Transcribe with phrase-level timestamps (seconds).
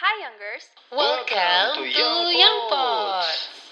[0.00, 3.67] Hi Youngers, Welcome to Young Pots.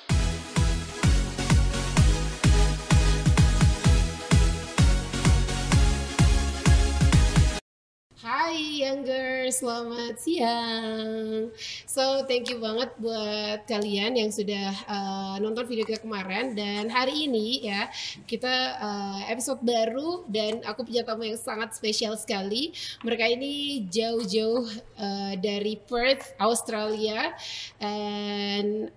[8.86, 11.50] Hai Youngers, selamat siang.
[11.90, 17.26] So thank you banget buat kalian yang sudah uh, nonton video kita kemarin dan hari
[17.26, 17.90] ini ya
[18.30, 22.70] kita uh, episode baru dan aku punya tamu yang sangat spesial sekali.
[23.02, 24.70] Mereka ini jauh-jauh
[25.02, 27.34] uh, dari Perth, Australia
[27.82, 28.94] and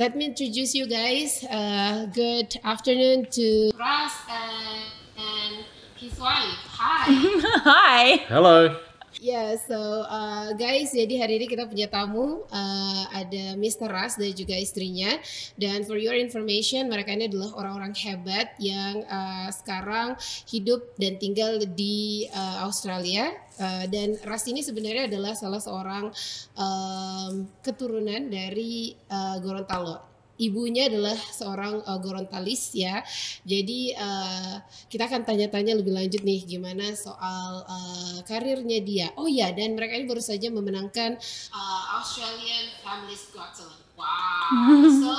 [0.00, 1.44] let me introduce you guys.
[1.44, 4.80] Uh, good afternoon to Ras and,
[5.20, 5.54] and
[6.00, 6.56] his wife.
[6.80, 7.04] Hi.
[7.68, 8.24] Hi.
[8.32, 8.95] Hello.
[9.26, 13.90] Ya, yeah, so uh, guys, jadi hari ini kita punya tamu, uh, ada Mr.
[13.90, 15.18] Ras dan juga istrinya.
[15.58, 20.14] Dan for your information, mereka ini adalah orang-orang hebat yang uh, sekarang
[20.46, 23.34] hidup dan tinggal di uh, Australia.
[23.58, 26.14] Uh, dan Ras ini sebenarnya adalah salah seorang
[26.54, 33.00] um, keturunan dari uh, Gorontalo ibunya adalah seorang uh, Gorontalis ya.
[33.44, 39.08] Jadi uh, kita akan tanya-tanya lebih lanjut nih gimana soal uh, karirnya dia.
[39.16, 41.16] Oh ya, dan mereka ini baru saja memenangkan
[41.52, 43.84] uh, Australian Families Got Talent.
[43.96, 44.84] Wow.
[45.02, 45.12] so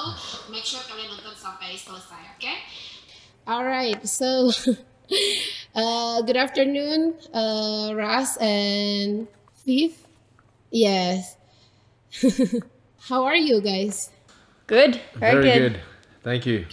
[0.54, 2.42] make sure kalian nonton sampai selesai, oke?
[2.42, 2.58] Okay?
[3.48, 4.52] Alright, so
[5.74, 9.28] uh, good afternoon, uh, Ras and
[9.66, 9.96] Viv.
[10.70, 11.38] Yes.
[13.08, 14.12] How are you guys?
[14.68, 15.02] Good.
[15.16, 15.74] Very, Very good.
[15.74, 15.82] good.
[16.24, 16.66] Thank you.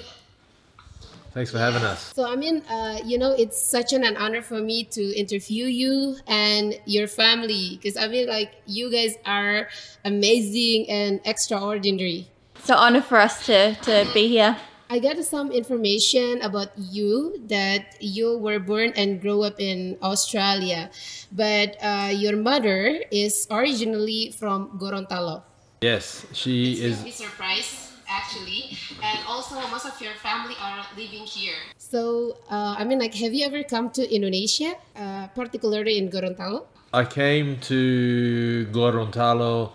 [1.32, 2.12] Thanks for having us.
[2.14, 5.66] So, I mean, uh, you know, it's such an, an honor for me to interview
[5.66, 9.68] you and your family because I mean, like, you guys are
[10.04, 12.30] amazing and extraordinary.
[12.54, 14.56] It's an honor for us to, to be here.
[14.90, 20.90] I got some information about you that you were born and grew up in Australia,
[21.32, 25.42] but uh, your mother is originally from Gorontalo.
[25.80, 26.96] Yes, she It's is.
[26.96, 27.74] gonna be surprised
[28.08, 31.56] actually, and also most of your family are living here.
[31.78, 36.66] So, uh, I mean, like, have you ever come to Indonesia, uh, particularly in Gorontalo?
[36.92, 39.72] I came to Gorontalo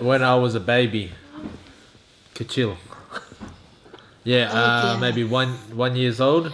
[0.00, 1.12] when I was a baby.
[2.34, 2.76] Kecil.
[4.24, 5.00] yeah, uh, Okay.
[5.00, 6.52] maybe one one years old.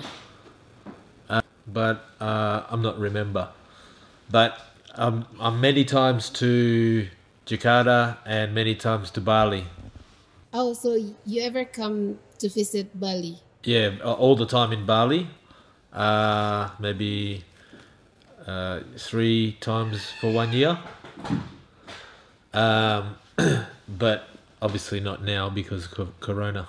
[1.29, 3.49] Uh, but uh, I'm not remember.
[4.31, 4.57] But
[4.95, 7.09] um, I'm many times to
[7.47, 9.65] Jakarta and many times to Bali.
[10.53, 10.95] Oh, so
[11.27, 13.39] you ever come to visit Bali?
[13.65, 15.29] Yeah, all the time in Bali.
[15.93, 17.45] Uh, maybe
[18.47, 20.79] uh, three times for one year.
[22.53, 23.17] Um,
[23.89, 24.29] but
[24.61, 26.69] obviously not now because of Corona.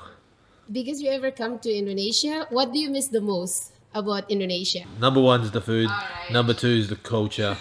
[0.72, 4.86] Because you ever come to Indonesia, what do you miss the most about Indonesia?
[5.00, 5.88] Number one is the food.
[5.88, 6.32] Alright.
[6.32, 7.58] Number two is the culture.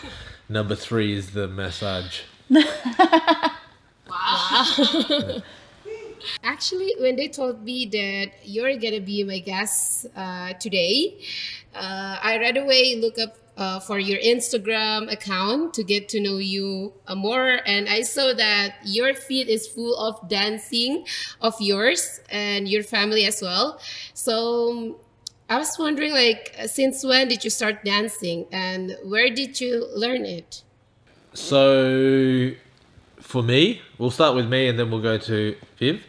[0.48, 2.20] Number three is the massage.
[6.44, 11.18] Actually, when they told me that you're gonna be my guest uh, today,
[11.74, 16.38] uh, I right away look up uh, for your Instagram account to get to know
[16.38, 21.04] you uh, more, and I saw that your feed is full of dancing
[21.40, 23.80] of yours and your family as well.
[24.14, 25.00] So
[25.50, 30.24] I was wondering, like, since when did you start dancing, and where did you learn
[30.24, 30.62] it?
[31.34, 32.52] So,
[33.20, 36.02] for me, we'll start with me and then we'll go to Viv.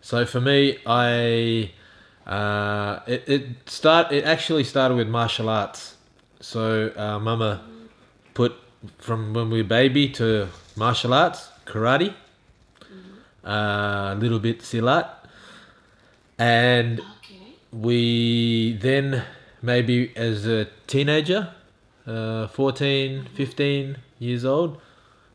[0.00, 1.70] So for me, I
[2.26, 5.96] uh, it it start it actually started with martial arts.
[6.40, 7.62] So uh, Mama
[8.34, 8.52] put
[8.98, 12.12] from when we were baby to martial arts, karate,
[13.46, 15.08] uh, a little bit silat,
[16.38, 17.56] and Okay.
[17.72, 19.24] we then
[19.62, 21.48] maybe as a teenager
[22.06, 24.80] uh, 14 15 years old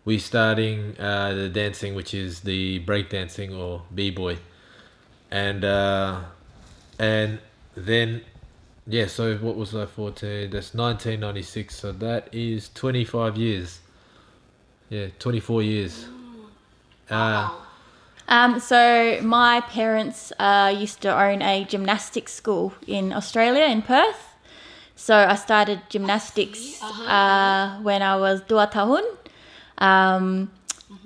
[0.06, 4.38] we starting uh, the dancing which is the break dancing or b-boy.
[5.30, 6.22] And uh,
[6.98, 7.40] and
[7.76, 8.22] then
[8.88, 13.80] yeah so what was i 14 that's 1996 so that is 25 years.
[14.90, 16.08] Yeah 24 years.
[17.10, 17.50] Uh,
[18.28, 24.29] Um, so my parents uh, used to own a gymnastics school in Australia in Perth.
[25.00, 29.04] So I started gymnastics uh, when I was dua tahun.
[29.80, 30.51] Um,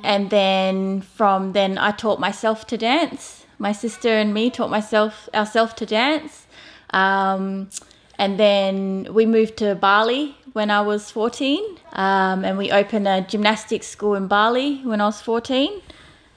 [0.03, 3.45] and then from then I taught myself to dance.
[3.59, 6.47] My sister and me taught myself ourselves to dance.
[6.89, 7.69] Um,
[8.17, 11.61] and then we moved to Bali when I was 14.
[11.93, 15.81] Um, and we opened a gymnastics school in Bali when I was 14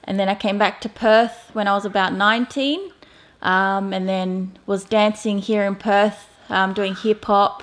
[0.05, 2.93] and then I came back to Perth when I was about 19,
[3.43, 7.63] um, and then was dancing here in Perth, um, doing hip hop,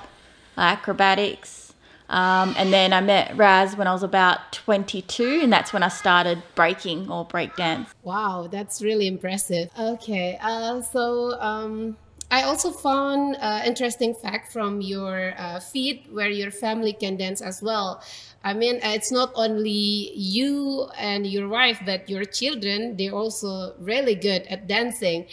[0.56, 1.64] acrobatics,
[2.08, 5.88] Um, and then I met Raz when I was about 22, and that's when I
[5.88, 7.86] started breaking or breakdance.
[8.02, 9.70] Wow, that's really impressive.
[9.78, 11.96] Okay, uh, so um,
[12.30, 17.40] I also found uh, interesting fact from your uh, feed where your family can dance
[17.40, 18.02] as well.
[18.42, 22.96] I mean, uh, it's not only you and your wife, but your children.
[22.96, 25.26] They're also really good at dancing.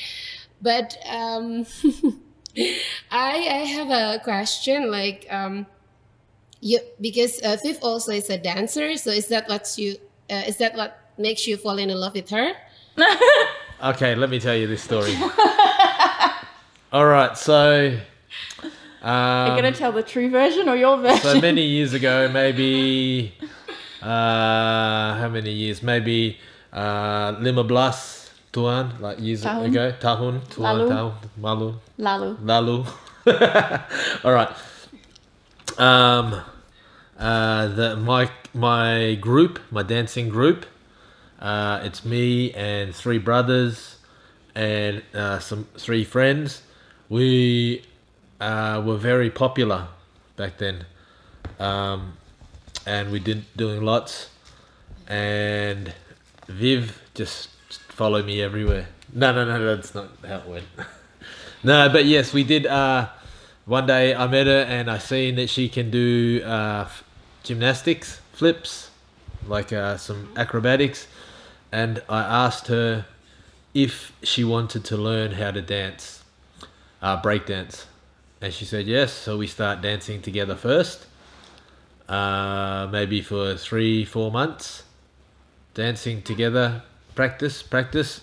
[0.62, 1.66] But um,
[2.58, 5.28] I I have a question like.
[5.30, 5.66] Um,
[6.64, 8.96] you because uh, Viv also is a dancer.
[8.98, 9.96] So is that what you
[10.30, 12.54] uh, is that what makes you fall in love with her?
[13.84, 15.10] Okay, let me tell you this story.
[16.94, 17.98] All right, so.
[19.02, 21.18] Are you Um, going to tell the true version or your version?
[21.24, 23.34] so many years ago, maybe.
[24.04, 25.82] Uh, how many years?
[25.82, 26.38] Maybe
[26.72, 28.21] uh, lima belas
[28.52, 29.66] tuan, like years Tahun.
[29.68, 29.92] ago.
[30.00, 30.88] Tahun, tuan, Lalu.
[30.90, 31.70] tahun, malu.
[31.98, 32.30] Lalu.
[32.44, 32.78] Lalu.
[34.24, 34.52] All right.
[35.78, 36.42] Um,
[37.18, 40.66] uh, the my my group, my dancing group.
[41.40, 43.98] Uh, it's me and three brothers
[44.54, 46.62] and uh, some three friends.
[47.10, 47.84] We
[48.40, 49.88] uh, were very popular
[50.36, 50.86] back then,
[51.60, 52.14] um,
[52.86, 54.30] and we did doing lots.
[55.08, 55.94] And
[56.48, 57.50] Viv just
[57.92, 58.88] followed me everywhere.
[59.14, 60.66] No, no, no, that's not how it went.
[61.64, 62.66] no, but yes, we did.
[62.66, 63.10] Uh,
[63.66, 67.04] one day I met her and I seen that she can do uh, f-
[67.44, 68.90] gymnastics, flips,
[69.48, 71.08] like uh, some acrobatics,
[71.72, 73.06] and I asked her
[73.74, 76.24] if she wanted to learn how to dance,
[77.02, 77.86] uh, break dance,
[78.42, 79.14] and she said yes.
[79.14, 81.06] So we start dancing together first,
[82.10, 84.84] uh, maybe for three, four months,
[85.74, 86.84] dancing together,
[87.16, 88.22] practice, practice.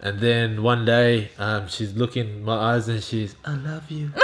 [0.00, 4.10] And then one day, um, she's looking in my eyes and she's, I love you.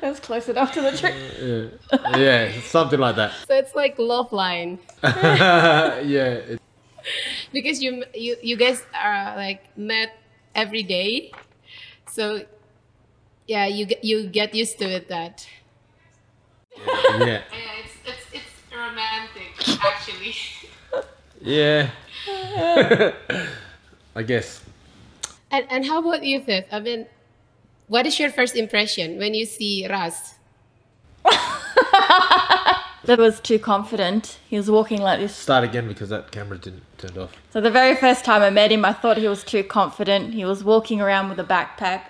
[0.00, 1.80] That's close enough to the truth.
[1.92, 3.32] yeah, yeah, something like that.
[3.46, 6.40] So it's like love line yeah,
[7.52, 10.16] because you you you guys are like met
[10.54, 11.32] every day,
[12.08, 12.44] so
[13.46, 15.08] yeah, you get you get used to it.
[15.08, 15.46] That
[16.86, 17.42] yeah, yeah,
[17.84, 19.52] it's it's it's romantic
[20.08, 20.34] actually.
[21.40, 21.90] yeah.
[24.14, 24.62] I guess.
[25.50, 26.64] And and how about you, Viv?
[26.72, 27.06] I mean,
[27.88, 30.34] what is your first impression when you see Raz?
[33.06, 34.38] That was too confident.
[34.48, 35.32] He was walking like this.
[35.32, 37.30] Start again because that camera didn't turned off.
[37.52, 40.34] So the very first time I met him, I thought he was too confident.
[40.34, 42.02] He was walking around with a backpack.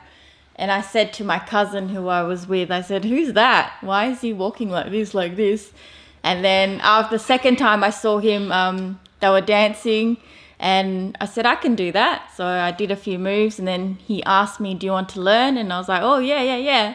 [0.54, 3.74] And I said to my cousin who I was with, I said, Who's that?
[3.82, 5.70] Why is he walking like this, like this?
[6.26, 10.16] And then after the second time I saw him, um, they were dancing.
[10.58, 12.34] And I said, I can do that.
[12.36, 13.60] So I did a few moves.
[13.60, 15.56] And then he asked me, Do you want to learn?
[15.56, 16.94] And I was like, Oh, yeah, yeah, yeah.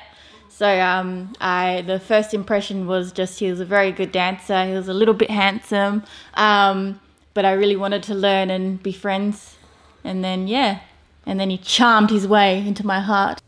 [0.50, 4.66] So um, I the first impression was just he was a very good dancer.
[4.66, 7.00] He was a little bit handsome, um,
[7.34, 9.56] but I really wanted to learn and be friends.
[10.04, 10.82] And then yeah,
[11.26, 13.42] and then he charmed his way into my heart.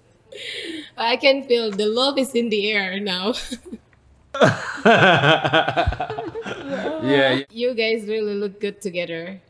[0.97, 3.33] I can feel the love is in the air now.
[7.03, 9.41] Yeah, you guys really look good together.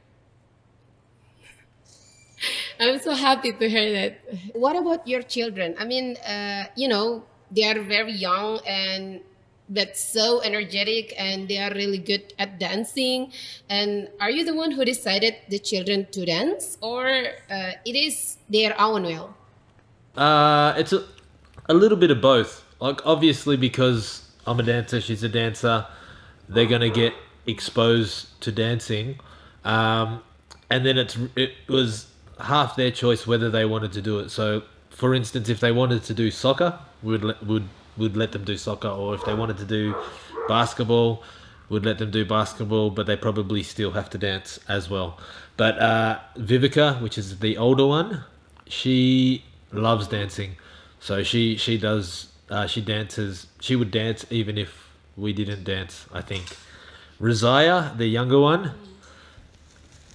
[2.79, 4.19] I'm so happy to hear that.
[4.53, 5.75] What about your children?
[5.79, 9.21] I mean, uh, you know, they are very young and
[9.69, 13.31] but so energetic and they are really good at dancing.
[13.69, 18.37] And are you the one who decided the children to dance or uh, it is
[18.49, 19.33] their own will?
[20.17, 21.05] Uh, it's a,
[21.69, 22.65] a little bit of both.
[22.79, 25.85] Like, obviously, because I'm a dancer, she's a dancer,
[26.49, 27.13] they're gonna get
[27.45, 29.19] exposed to dancing,
[29.63, 30.21] um,
[30.69, 32.07] and then it's it was
[32.39, 34.29] half their choice whether they wanted to do it.
[34.29, 38.57] So, for instance, if they wanted to do soccer, let, would would let them do
[38.57, 39.95] soccer, or if they wanted to do
[40.47, 41.23] basketball,
[41.69, 45.19] would let them do basketball, but they probably still have to dance as well.
[45.57, 48.23] But uh, Vivica, which is the older one,
[48.67, 50.57] she loves dancing,
[50.99, 53.47] so she she does uh, she dances.
[53.59, 54.71] She would dance even if
[55.17, 56.05] we didn't dance.
[56.13, 56.45] I think.
[57.19, 58.71] Rizaya, the younger one,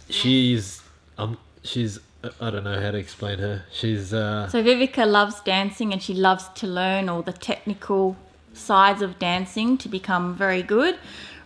[0.08, 0.82] she's
[1.16, 1.98] um she's
[2.40, 3.64] I don't know how to explain her.
[3.72, 8.16] She's uh So Vivica loves dancing and she loves to learn all the technical
[8.52, 10.96] sides of dancing to become very good.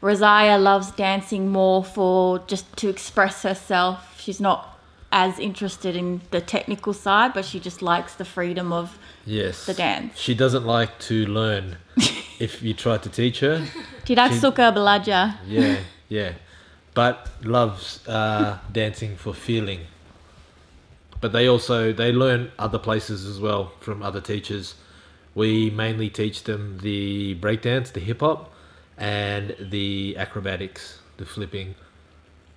[0.03, 4.21] Rosia loves dancing more for just to express herself.
[4.21, 4.72] She's not
[5.13, 9.75] as interested in the technical side, but she just likes the freedom of yes the
[9.75, 10.19] dance.
[10.19, 11.77] She doesn't like to learn.
[12.41, 13.63] if you try to teach her,
[14.05, 15.37] Tidak suka belajar.
[15.47, 15.77] yeah,
[16.09, 16.33] yeah,
[16.95, 19.81] but loves uh, dancing for feeling.
[21.21, 24.75] But they also they learn other places as well from other teachers.
[25.35, 28.53] We mainly teach them the breakdance, the hip hop,
[28.99, 31.75] and the acrobatics, the flipping.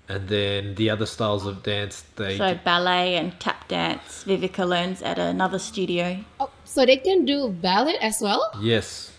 [0.07, 5.01] And then the other styles of dance, they So ballet and tap dance, Vivica learns
[5.01, 6.19] at another studio.
[6.39, 8.51] Oh, so they can do ballet as well?
[8.62, 9.12] yes,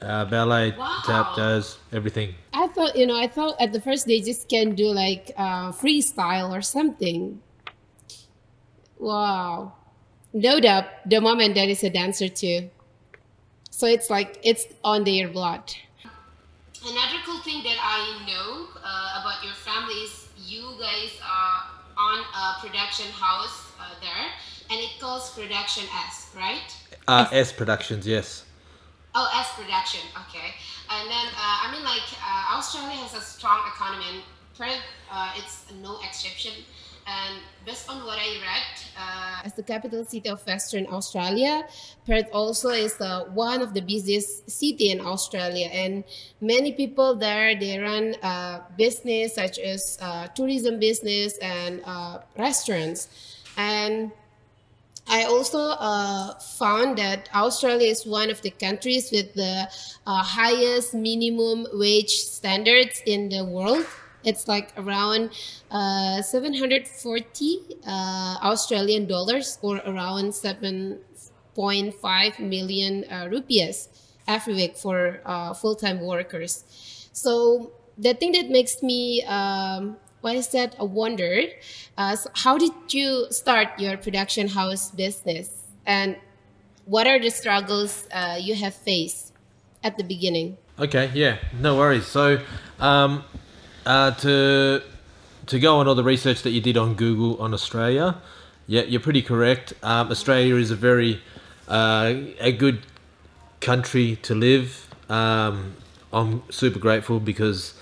[0.00, 1.02] uh, ballet, Wow.
[1.04, 2.34] tap, jazz, everything.
[2.54, 5.72] I thought, you know, I thought at the first they just can do like uh,
[5.72, 7.42] freestyle or something.
[8.98, 9.72] Wow.
[10.32, 12.70] No doubt the mom and dad is a dancer too.
[13.70, 15.72] So it's like it's on their blood.
[16.82, 21.68] Another cool thing that I know uh, about your family is you guys are
[21.98, 24.26] on a production house uh, there
[24.70, 26.74] and it calls Production S, right?
[27.06, 28.44] Uh, S Productions, yes.
[29.14, 30.00] Oh, S production.
[30.28, 30.54] Okay.
[30.88, 34.22] And then, uh, I mean, like, uh, Australia has a strong economy, and
[34.56, 36.52] Perth, uh, it's no exception.
[37.10, 41.66] And based on what I read, uh, as the capital city of Western Australia,
[42.06, 46.04] Perth also is the one of the busiest city in Australia, and
[46.40, 53.08] many people there they run uh, business such as uh, tourism business and uh, restaurants,
[53.56, 54.12] and
[55.08, 59.66] I also uh, found that Australia is one of the countries with the
[60.06, 63.84] uh, highest minimum wage standards in the world.
[64.24, 65.30] It's like around
[65.70, 73.88] uh, 740 uh, Australian dollars or around 7.5 million uh, rupees
[74.28, 76.64] every week for uh, full time workers.
[77.12, 81.44] So the thing that makes me um, what is that a wonder
[81.96, 86.18] uh, so how did you start your production house business and
[86.84, 89.32] what are the struggles uh, you have faced
[89.82, 92.06] at the beginning Okay, yeah, no worries.
[92.06, 92.38] So,
[92.78, 93.22] um,
[93.86, 94.82] uh, to
[95.46, 98.16] to go on all the research that you did on Google on Australia,
[98.66, 99.72] yeah, you're pretty correct.
[99.82, 101.20] Um, Australia is a very
[101.68, 102.80] uh, a good
[103.60, 104.86] country to live.
[105.08, 105.74] Um,
[106.12, 107.74] I'm super grateful because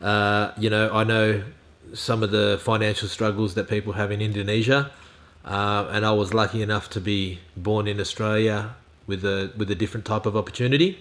[0.00, 1.44] uh, you know I know
[1.94, 4.90] some of the financial struggles that people have in Indonesia,
[5.44, 8.74] uh, and I was lucky enough to be born in Australia
[9.06, 10.98] with a with a different type of opportunity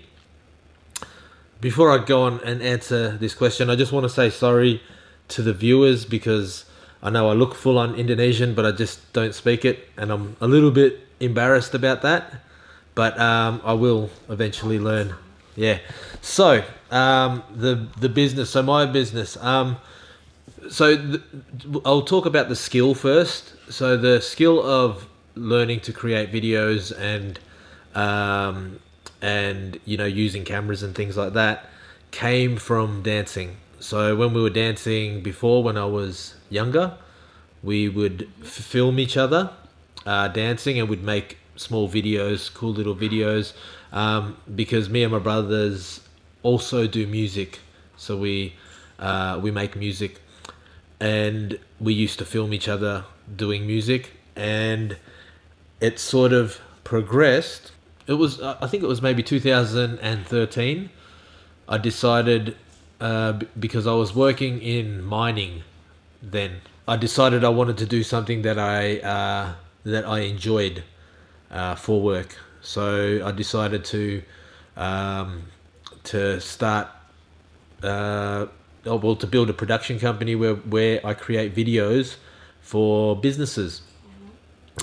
[1.62, 4.82] before I go on and answer this question, I just want to say sorry
[5.30, 6.66] to the viewers because
[7.04, 10.36] I know I look full on Indonesian, but I just don't speak it, and I'm
[10.42, 12.34] a little bit embarrassed about that.
[12.94, 15.16] But um, I will eventually learn.
[15.56, 15.80] Yeah.
[16.22, 18.50] So um, the the business.
[18.50, 19.38] So my business.
[19.38, 19.78] Um,
[20.70, 21.20] so
[21.86, 23.56] I'll talk about the skill first.
[23.70, 27.40] So the skill of learning to create videos and
[27.96, 28.80] um,
[29.22, 31.70] and you know using cameras and things like that
[32.12, 33.58] came from dancing.
[33.80, 36.98] So when we were dancing before, when I was younger,
[37.64, 39.52] we would f- film each other
[40.06, 43.54] uh, dancing and we'd make small videos, cool little videos,
[43.92, 46.02] um, because me and my brothers
[46.44, 47.60] also do music.
[47.98, 48.56] So we
[49.00, 50.22] uh, we make music,
[51.00, 54.98] and we used to film each other doing music, and
[55.80, 57.72] it sort of progressed.
[58.08, 60.90] It was uh, I think it was maybe 2013.
[61.68, 62.58] I decided
[63.00, 65.64] uh, because I was working in mining
[66.22, 66.62] then.
[66.88, 69.54] I decided I wanted to do something that I uh,
[69.84, 70.84] that I enjoyed
[71.50, 72.38] uh, for work.
[72.62, 74.24] So I decided to
[74.78, 75.44] um,
[76.06, 76.88] to start
[77.84, 78.48] uh,
[78.86, 82.16] oh, well to build a production company where where I create videos
[82.62, 83.82] for businesses,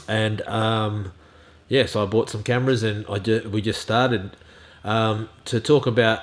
[0.08, 1.12] and um,
[1.68, 4.36] yeah, so I bought some cameras and I ju- we just started
[4.84, 6.20] um, to talk about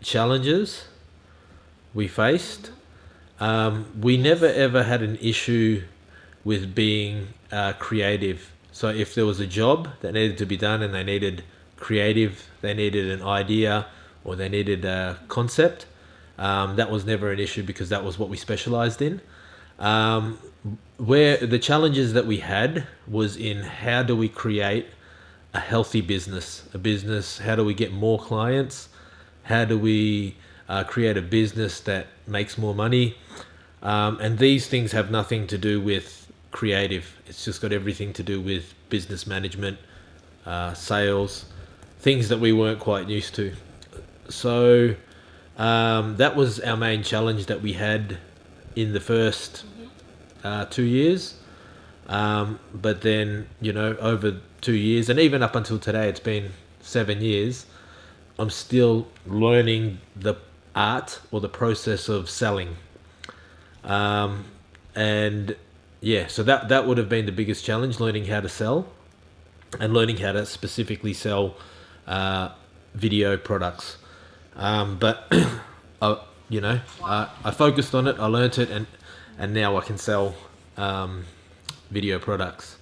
[0.00, 0.86] challenges
[1.94, 2.72] we faced.
[3.40, 5.82] Um, we never ever had an issue
[6.44, 8.52] with being uh, creative.
[8.72, 11.44] So if there was a job that needed to be done and they needed
[11.76, 13.86] creative, they needed an idea
[14.24, 15.86] or they needed a concept,
[16.38, 19.20] um, that was never an issue because that was what we specialized in.
[19.78, 20.38] Um,
[20.98, 24.86] where the challenges that we had was in how do we create
[25.54, 28.88] a healthy business, a business, how do we get more clients,
[29.44, 30.36] how do we
[30.68, 33.16] uh, create a business that makes more money,
[33.82, 37.16] um, and these things have nothing to do with creative.
[37.26, 39.78] It's just got everything to do with business management,
[40.44, 41.46] uh, sales,
[42.00, 43.54] things that we weren't quite used to.
[44.28, 44.96] So
[45.56, 48.18] um, that was our main challenge that we had
[48.74, 49.64] in the first
[50.44, 51.34] uh, two years.
[52.08, 56.52] Um, but then, you know, over two years, and even up until today, it's been
[56.80, 57.66] seven years,
[58.38, 60.36] I'm still learning the
[60.74, 62.76] art or the process of selling.
[63.84, 64.44] Um,
[64.94, 65.56] and
[66.00, 68.86] yeah, so that, that would have been the biggest challenge learning how to sell
[69.78, 71.56] and learning how to specifically sell
[72.06, 72.50] uh,
[72.94, 73.98] video products.
[74.56, 75.30] Um, but
[76.00, 78.18] I, you know, uh, I focused on it.
[78.18, 78.86] I learnt it, and
[79.38, 80.34] and now I can sell
[80.76, 81.24] um,
[81.90, 82.76] video products.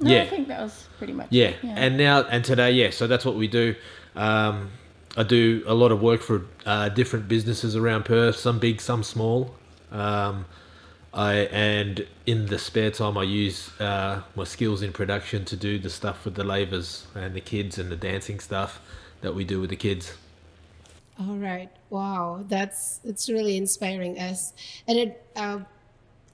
[0.00, 0.22] No, yeah.
[0.22, 1.48] I think that was pretty much Yeah.
[1.48, 2.90] it, and now and today, yeah.
[2.90, 3.74] So that's what we do.
[4.16, 4.70] Um,
[5.16, 9.02] I do a lot of work for uh, different businesses around Perth, some big, some
[9.04, 9.54] small.
[9.92, 10.46] Um,
[11.12, 15.78] I and in the spare time, I use uh, my skills in production to do
[15.78, 18.80] the stuff with the lavers and the kids and the dancing stuff
[19.20, 20.14] that we do with the kids.
[21.18, 21.70] All right.
[21.90, 24.52] Wow, that's it's really inspiring us.
[24.88, 25.60] And it, uh,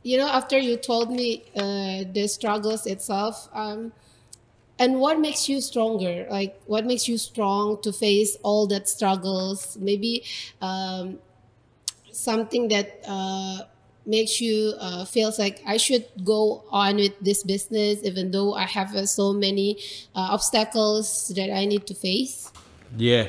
[0.03, 3.93] you know, after you told me uh, the struggles itself, um,
[4.79, 6.27] and what makes you stronger?
[6.31, 9.77] Like, what makes you strong to face all that struggles?
[9.79, 10.25] Maybe
[10.63, 11.19] um,
[12.11, 13.65] something that uh,
[14.07, 18.65] makes you uh, feels like I should go on with this business, even though I
[18.65, 19.77] have uh, so many
[20.15, 22.51] uh, obstacles that I need to face.
[22.97, 23.29] Yeah,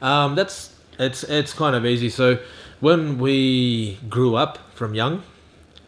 [0.00, 2.08] um, that's it's it's kind of easy.
[2.08, 2.38] So
[2.80, 5.22] when we grew up from young,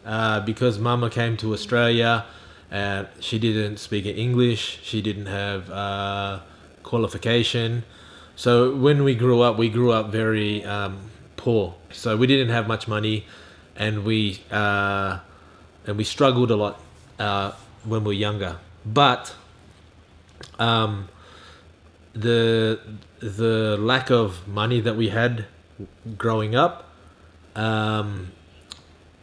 [0.05, 2.25] uh, because Mama came to Australia,
[2.71, 6.39] and she didn't speak English, she didn't have uh,
[6.83, 7.83] qualification.
[8.35, 11.75] So when we grew up, we grew up very um, poor.
[11.91, 13.25] So we didn't have much money,
[13.75, 15.19] and we uh,
[15.85, 16.79] and we struggled a lot
[17.19, 17.51] uh,
[17.83, 18.57] when we were younger.
[18.85, 19.35] But
[20.57, 21.09] um,
[22.13, 22.79] the
[23.19, 25.45] the lack of money that we had
[26.17, 26.89] growing up,
[27.55, 28.31] um,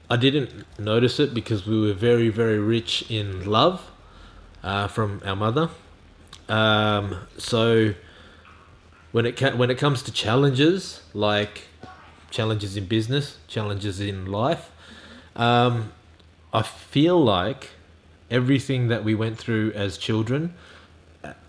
[0.09, 3.91] I didn't notice it because we were very very rich in love
[4.63, 5.71] uh, from our mother.
[6.49, 7.95] Um, so
[9.13, 11.63] when it ca- when it comes to challenges like
[12.31, 14.71] challenges in business, challenges in life,
[15.35, 15.93] um,
[16.53, 17.71] I feel like
[18.31, 20.55] everything that we went through as children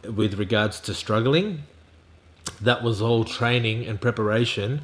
[0.03, 1.63] with regards to struggling,
[2.61, 4.81] that was all training and preparation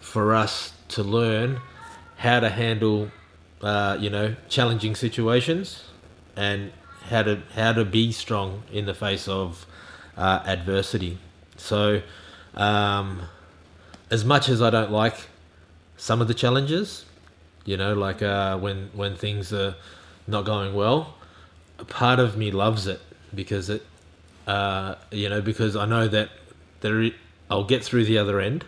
[0.00, 1.60] for us to learn
[2.16, 3.10] how to handle,
[3.62, 5.84] uh, you know, challenging situations
[6.36, 6.72] and
[7.08, 9.66] how to how to be strong in the face of
[10.16, 11.18] uh, adversity.
[11.56, 12.02] So,
[12.54, 13.22] um,
[14.10, 15.16] as much as I don't like
[15.96, 17.04] some of the challenges,
[17.64, 19.76] you know, like uh, when when things are
[20.26, 21.14] not going well,
[21.78, 23.00] a part of me loves it
[23.34, 23.86] because it,
[24.46, 26.30] uh, you know, because I know that
[26.80, 27.10] there
[27.50, 28.64] I'll get through the other end,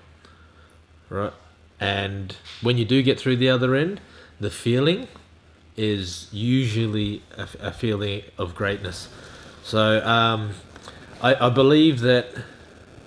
[1.09, 1.33] right?
[1.81, 4.01] And when you do get through the other end,
[4.41, 5.09] the feeling
[5.77, 9.09] is usually a, a feeling of greatness.
[9.63, 10.51] So um,
[11.23, 12.27] I, I believe that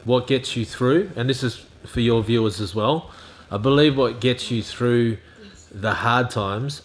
[0.06, 3.12] what gets you through, and this is for your viewers as well,
[3.50, 5.18] I believe what gets you through
[5.72, 6.84] the hard times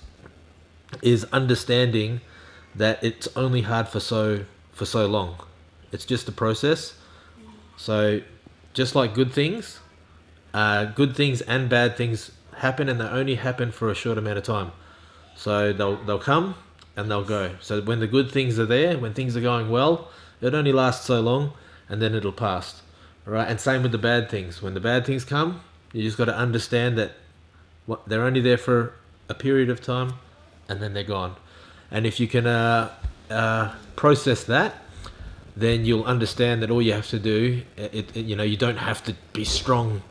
[1.02, 2.20] is understanding
[2.74, 5.36] that it's only hard for so for so long.
[5.96, 6.92] It's just a process.
[7.78, 8.20] So
[8.74, 9.80] just like good things,
[10.52, 14.36] uh, good things and bad things happen, and they only happen for a short amount
[14.36, 14.72] of time.
[15.36, 16.54] So they'll they'll come
[16.96, 17.54] and they'll go.
[17.62, 20.10] So when the good things are there, when things are going well,
[20.42, 21.54] it only lasts so long,
[21.88, 22.82] and then it'll pass.
[23.24, 24.60] Right, and same with the bad things.
[24.60, 25.62] When the bad things come,
[25.94, 27.12] you just got to understand that
[27.86, 28.92] what they're only there for
[29.30, 30.12] a period of time,
[30.68, 31.36] and then they're gone.
[31.90, 32.92] And if you can uh,
[33.30, 34.74] uh, process that,
[35.56, 38.76] then you'll understand that all you have to do, it, it, you know, you don't
[38.76, 40.02] have to be strong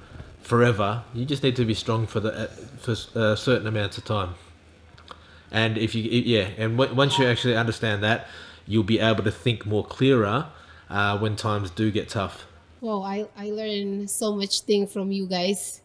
[0.42, 1.04] forever.
[1.14, 2.48] You just need to be strong for the uh,
[2.80, 2.96] for
[3.36, 4.34] certain amounts of time.
[5.52, 8.28] And if you, yeah, and w- once you actually understand that,
[8.68, 10.48] you'll be able to think more clearer
[10.90, 12.46] uh, when times do get tough.
[12.82, 15.82] Wow, I, I learned so much thing from you guys.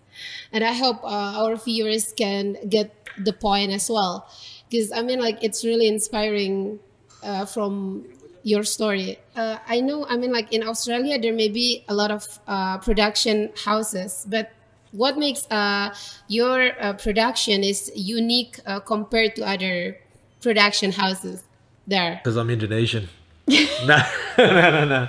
[0.52, 4.28] And I hope uh, our viewers can get the point as well.
[4.68, 6.80] Because I mean, like, it's really inspiring
[7.22, 8.04] uh, from
[8.42, 9.18] your story.
[9.36, 12.78] Uh, I know, I mean, like, in Australia, there may be a lot of uh,
[12.78, 14.52] production houses, but
[14.92, 15.94] what makes uh,
[16.28, 19.98] your uh, production is unique uh, compared to other
[20.40, 21.44] production houses
[21.86, 22.20] there?
[22.22, 23.08] Because I'm Indonesian.
[23.48, 23.98] no,
[24.38, 25.08] no, no, no.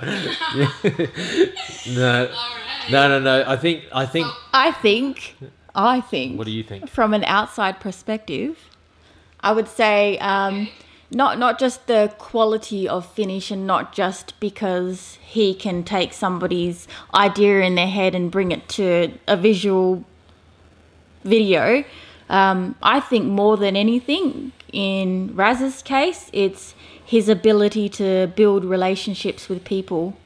[1.88, 2.30] no,
[2.90, 3.44] no, no, no.
[3.46, 4.26] I think, I think.
[4.52, 5.36] I think,
[5.74, 6.88] I think, What do you think?
[6.88, 8.58] from an outside perspective,
[9.40, 10.68] I would say um,
[11.14, 16.88] not not just the quality of finish, and not just because he can take somebody's
[17.14, 20.04] idea in their head and bring it to a visual
[21.24, 21.84] video.
[22.28, 29.48] Um, I think more than anything, in Raz's case, it's his ability to build relationships
[29.48, 30.16] with people.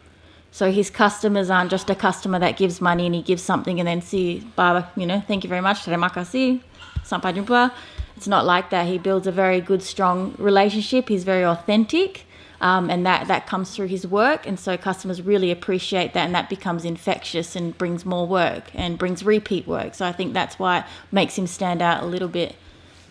[0.52, 3.86] So his customers aren't just a customer that gives money and he gives something and
[3.86, 6.60] then see, bye, you know, thank you very much, terima kasih,
[7.04, 7.72] sampai jumpa.
[8.16, 8.86] It's not like that.
[8.86, 11.08] He builds a very good, strong relationship.
[11.08, 12.24] He's very authentic.
[12.58, 14.46] Um, and that, that comes through his work.
[14.46, 18.98] And so customers really appreciate that, and that becomes infectious and brings more work and
[18.98, 19.94] brings repeat work.
[19.94, 22.56] So I think that's why it makes him stand out a little bit.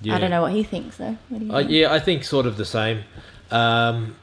[0.02, 0.16] Yeah.
[0.16, 1.18] I don't know what he thinks though.
[1.30, 1.72] What do you Uh, think?
[1.72, 3.04] yeah, I think sort of the same.
[3.52, 4.16] Um,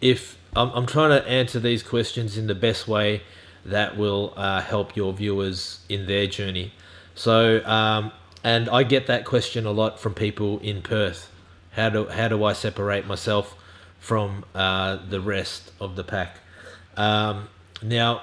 [0.00, 3.22] if I'm, I'm trying to answer these questions in the best way
[3.64, 6.72] that will uh, help your viewers in their journey.
[7.14, 8.10] So, um,
[8.44, 11.30] and I get that question a lot from people in Perth.
[11.72, 13.54] How do how do I separate myself
[13.98, 16.38] from uh, the rest of the pack?
[16.96, 17.48] Um,
[17.82, 18.22] now,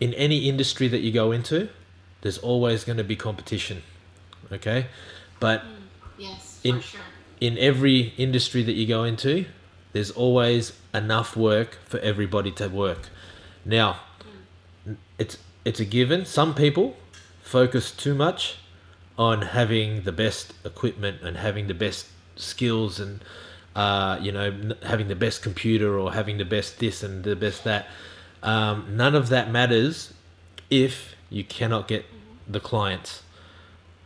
[0.00, 1.68] in any industry that you go into,
[2.22, 3.82] there's always going to be competition.
[4.52, 4.86] Okay,
[5.38, 5.62] but
[6.18, 6.82] Yes, In-
[7.40, 9.46] in every industry that you go into,
[9.92, 13.08] there's always enough work for everybody to work.
[13.64, 14.00] Now,
[15.18, 16.24] it's it's a given.
[16.26, 16.96] Some people
[17.50, 18.56] focus too much
[19.18, 23.20] on having the best equipment and having the best skills and
[23.74, 27.64] uh, you know having the best computer or having the best this and the best
[27.64, 27.86] that.
[28.42, 30.14] Um, none of that matters
[30.70, 32.06] if you cannot get
[32.48, 33.22] the clients.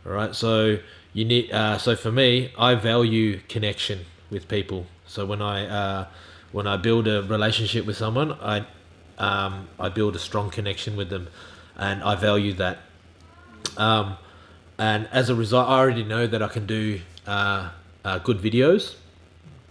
[0.05, 0.79] All right, so
[1.13, 1.51] you need.
[1.51, 4.87] Uh, so for me, I value connection with people.
[5.05, 6.07] So when I uh,
[6.51, 8.65] when I build a relationship with someone, I
[9.17, 11.29] um, I build a strong connection with them,
[11.77, 12.79] and I value that.
[13.77, 14.17] Um,
[14.77, 17.69] and as a result, I already know that I can do uh,
[18.03, 18.95] uh, good videos,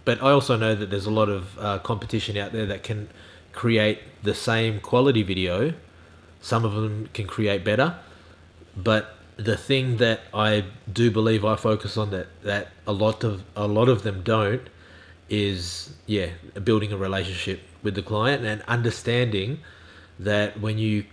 [0.05, 3.09] but I also know that there's a lot of uh, competition out there that can
[3.53, 5.75] create the same quality video.
[6.41, 7.99] Some of them can create better,
[8.77, 13.43] but the thing that I do believe I focus on that that a lot of
[13.57, 14.63] a lot of them don't
[15.29, 16.29] is yeah
[16.63, 19.59] building a relationship with the client and understanding
[20.19, 21.05] that when you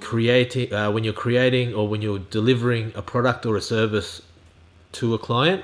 [0.00, 4.22] creating uh, when you're creating or when you're delivering a product or a service
[4.92, 5.62] to a client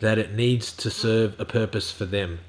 [0.00, 2.40] that it needs to serve a purpose for them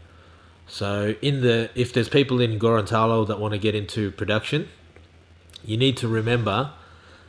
[0.67, 4.67] so in the if there's people in Gorontalo that want to get into production
[5.63, 6.71] you need to remember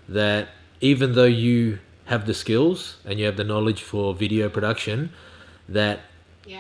[0.09, 0.49] that
[0.81, 5.11] even though you have the skills and you have the knowledge for video production
[5.68, 6.01] that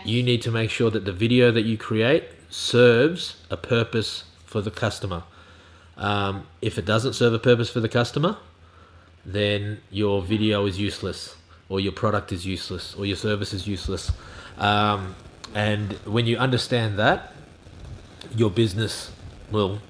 [0.04, 4.60] you need to make sure that the video that you create serves a purpose for
[4.60, 5.22] the customer.
[5.96, 8.36] Um, if it doesn't serve a purpose for the customer,
[9.24, 11.36] then your video is useless,
[11.68, 14.12] or your product is useless, or your service is useless.
[14.58, 15.16] Um,
[15.54, 17.32] and when you understand that,
[18.36, 19.10] your business
[19.50, 19.80] will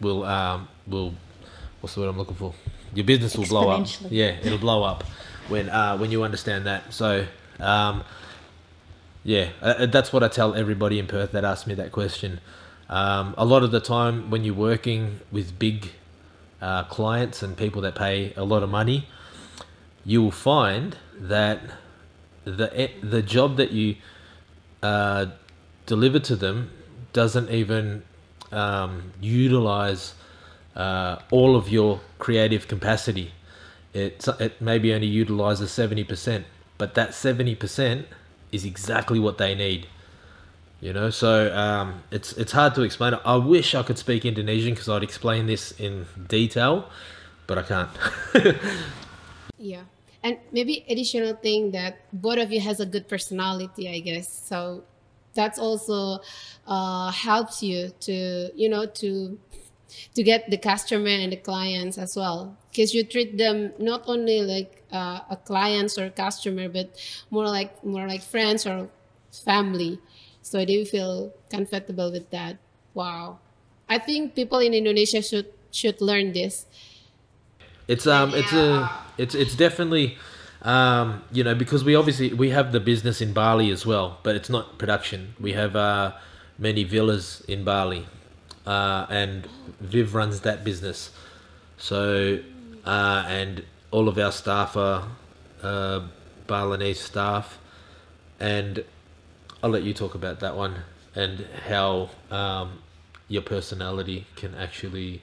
[0.00, 1.14] will um, will
[1.80, 2.54] what's the word I'm looking for?
[2.94, 3.86] Your business will blow up.
[4.10, 5.04] Yeah, it'll blow up
[5.48, 6.92] when uh, when you understand that.
[6.92, 7.26] So.
[7.60, 8.02] Um,
[9.24, 12.40] yeah, uh, that's what I tell everybody in Perth that asks me that question.
[12.92, 15.92] Um, a lot of the time, when you're working with big
[16.60, 19.08] uh, clients and people that pay a lot of money,
[20.04, 21.60] you will find that
[22.44, 23.96] the the job that you
[24.82, 25.26] uh,
[25.86, 26.70] deliver to them
[27.14, 28.02] doesn't even
[28.50, 30.12] um, utilize
[30.76, 33.32] uh, all of your creative capacity.
[33.94, 36.44] It it maybe only utilizes seventy percent,
[36.76, 38.06] but that seventy percent
[38.50, 39.86] is exactly what they need.
[40.82, 43.14] You know, so um, it's it's hard to explain.
[43.24, 46.90] I wish I could speak Indonesian because I'd explain this in detail,
[47.46, 47.90] but I can't.
[49.62, 49.82] Yeah.
[50.24, 54.28] And maybe additional thing that both of you has a good personality, I guess.
[54.28, 54.82] So
[55.34, 56.18] that's also
[56.66, 59.38] uh, helps you to you know to
[60.14, 64.40] to get the customer and the clients as well because you treat them not only
[64.42, 66.96] like uh, a clients or customer but
[67.30, 68.88] more like more like friends or
[69.30, 70.00] family
[70.42, 72.56] so they feel comfortable with that
[72.94, 73.38] wow
[73.88, 76.66] i think people in indonesia should should learn this
[77.88, 80.16] It's um it's a it's it's definitely
[80.62, 84.36] um you know because we obviously we have the business in Bali as well, but
[84.36, 85.34] it's not production.
[85.40, 86.12] We have uh
[86.58, 88.06] many villas in Bali.
[88.64, 89.48] Uh and
[89.80, 91.10] Viv runs that business.
[91.76, 92.38] So
[92.86, 95.08] uh and all of our staff are
[95.62, 96.00] uh
[96.46, 97.58] Balinese staff
[98.38, 98.84] and
[99.62, 100.76] I'll let you talk about that one
[101.14, 102.78] and how um
[103.28, 105.22] your personality can actually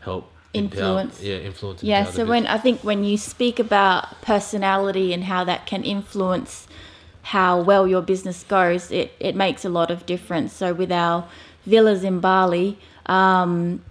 [0.00, 1.22] help empower- Influence.
[1.22, 1.82] yeah, influence.
[1.82, 6.66] Yeah, so when I think when you speak about personality and how that can influence
[7.22, 10.52] how well your business goes, it, it makes a lot of difference.
[10.52, 11.26] So with our
[11.66, 13.82] villas in Bali, um,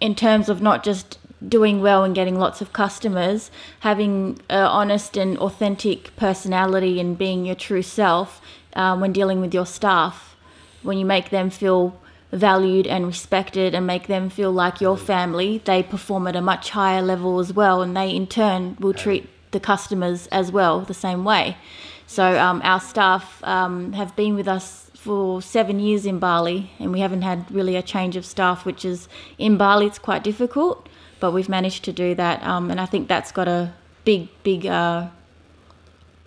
[0.00, 5.16] in terms of not just doing well and getting lots of customers, having an honest
[5.16, 8.40] and authentic personality and being your true self
[8.76, 10.36] um, when dealing with your staff,
[10.82, 15.58] when you make them feel valued and respected and make them feel like your family,
[15.64, 19.28] they perform at a much higher level as well, and they in turn will treat
[19.50, 21.56] the customers as well the same way.
[22.06, 26.92] So um, our staff um, have been with us for seven years in Bali, and
[26.92, 29.08] we haven't had really a change of staff, which is
[29.38, 30.88] in Bali it's quite difficult,
[31.20, 33.72] but we've managed to do that, um, and I think that's got a
[34.04, 35.08] big, big, uh,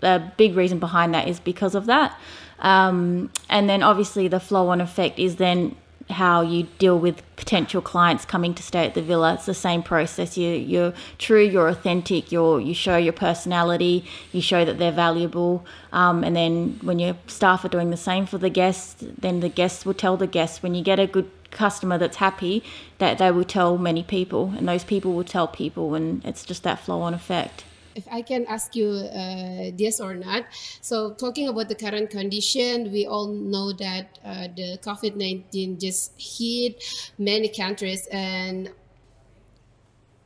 [0.01, 2.17] a big reason behind that is because of that,
[2.59, 5.75] um, and then obviously the flow-on effect is then
[6.09, 9.35] how you deal with potential clients coming to stay at the villa.
[9.35, 10.37] It's the same process.
[10.37, 15.65] You you're true, you're authentic, you're you show your personality, you show that they're valuable,
[15.93, 19.49] um, and then when your staff are doing the same for the guests, then the
[19.49, 20.63] guests will tell the guests.
[20.63, 22.63] When you get a good customer that's happy,
[22.97, 26.63] that they will tell many people, and those people will tell people, and it's just
[26.63, 30.45] that flow on effect if I can ask you uh, this or not.
[30.81, 36.13] So, talking about the current condition, we all know that uh, the COVID 19 just
[36.17, 36.83] hit
[37.17, 38.69] many countries, and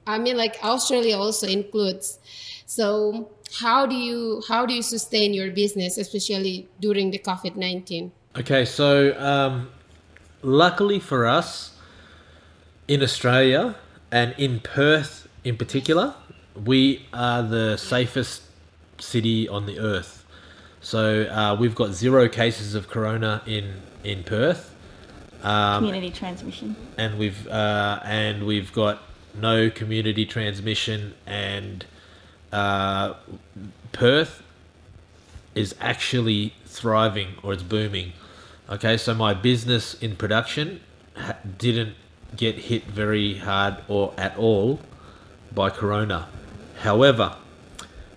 [0.06, 2.19] I mean, like Australia also includes.
[2.65, 8.12] So, how do you how do you sustain your business, especially during the COVID nineteen?
[8.36, 9.69] Okay, so um,
[10.41, 11.78] luckily for us
[12.88, 13.76] in Australia
[14.12, 16.15] and in Perth in particular,
[16.55, 18.43] we are the safest
[18.99, 20.25] city on the earth.
[20.81, 24.75] So uh, we've got zero cases of corona in in Perth.
[25.41, 26.75] Um, community transmission.
[26.97, 29.01] And we've uh, and we've got
[29.33, 31.85] no community transmission, and
[32.51, 33.13] uh,
[33.91, 34.43] Perth
[35.55, 38.13] is actually thriving or it's booming.
[38.69, 40.81] Okay, so my business in production
[41.15, 41.95] ha- didn't
[42.35, 44.79] get hit very hard or at all
[45.53, 46.27] by corona.
[46.83, 47.37] However,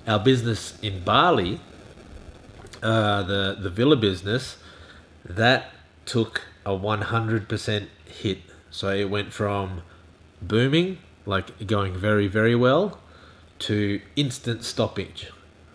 [0.07, 1.61] our business in Bali,
[2.83, 4.59] uh, the the villa business,
[5.25, 5.71] that
[6.05, 8.39] took a one hundred percent hit.
[8.71, 9.83] So it went from
[10.43, 12.99] booming, like going very very well,
[13.61, 15.31] to instant stoppage,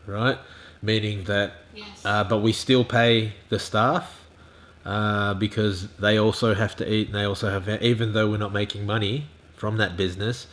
[0.06, 0.38] right?
[0.82, 2.06] Meaning that, yes.
[2.06, 4.22] uh, but we still pay the staff
[4.86, 8.54] uh, because they also have to eat and they also have, even though we're not
[8.54, 10.48] making money from that business,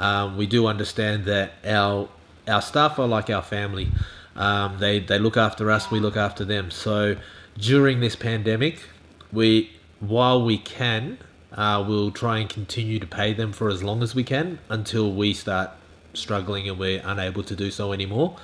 [0.00, 2.08] um, we do understand that our
[2.48, 3.88] our staff are like our family.
[4.34, 6.70] Um, they they look after us, we look after them.
[6.70, 7.16] So
[7.56, 8.82] during this pandemic,
[9.30, 11.18] we while we can,
[11.52, 15.12] uh, we'll try and continue to pay them for as long as we can until
[15.12, 15.70] we start
[16.14, 18.36] struggling and we're unable to do so anymore.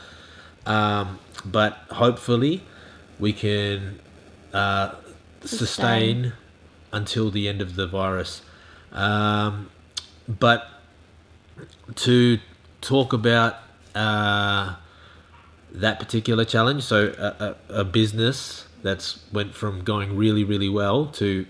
[0.67, 2.63] Um, but hopefully,
[3.19, 3.99] we can
[4.53, 4.95] uh,
[5.45, 6.35] sustain.
[6.93, 8.43] until the end of the virus.
[8.93, 9.71] Um,
[10.27, 10.69] but
[11.95, 12.39] to
[12.81, 13.57] talk about
[13.95, 14.77] uh,
[15.73, 16.83] that particular challenge.
[16.83, 21.47] So a, a, a, business that's went from going really really well to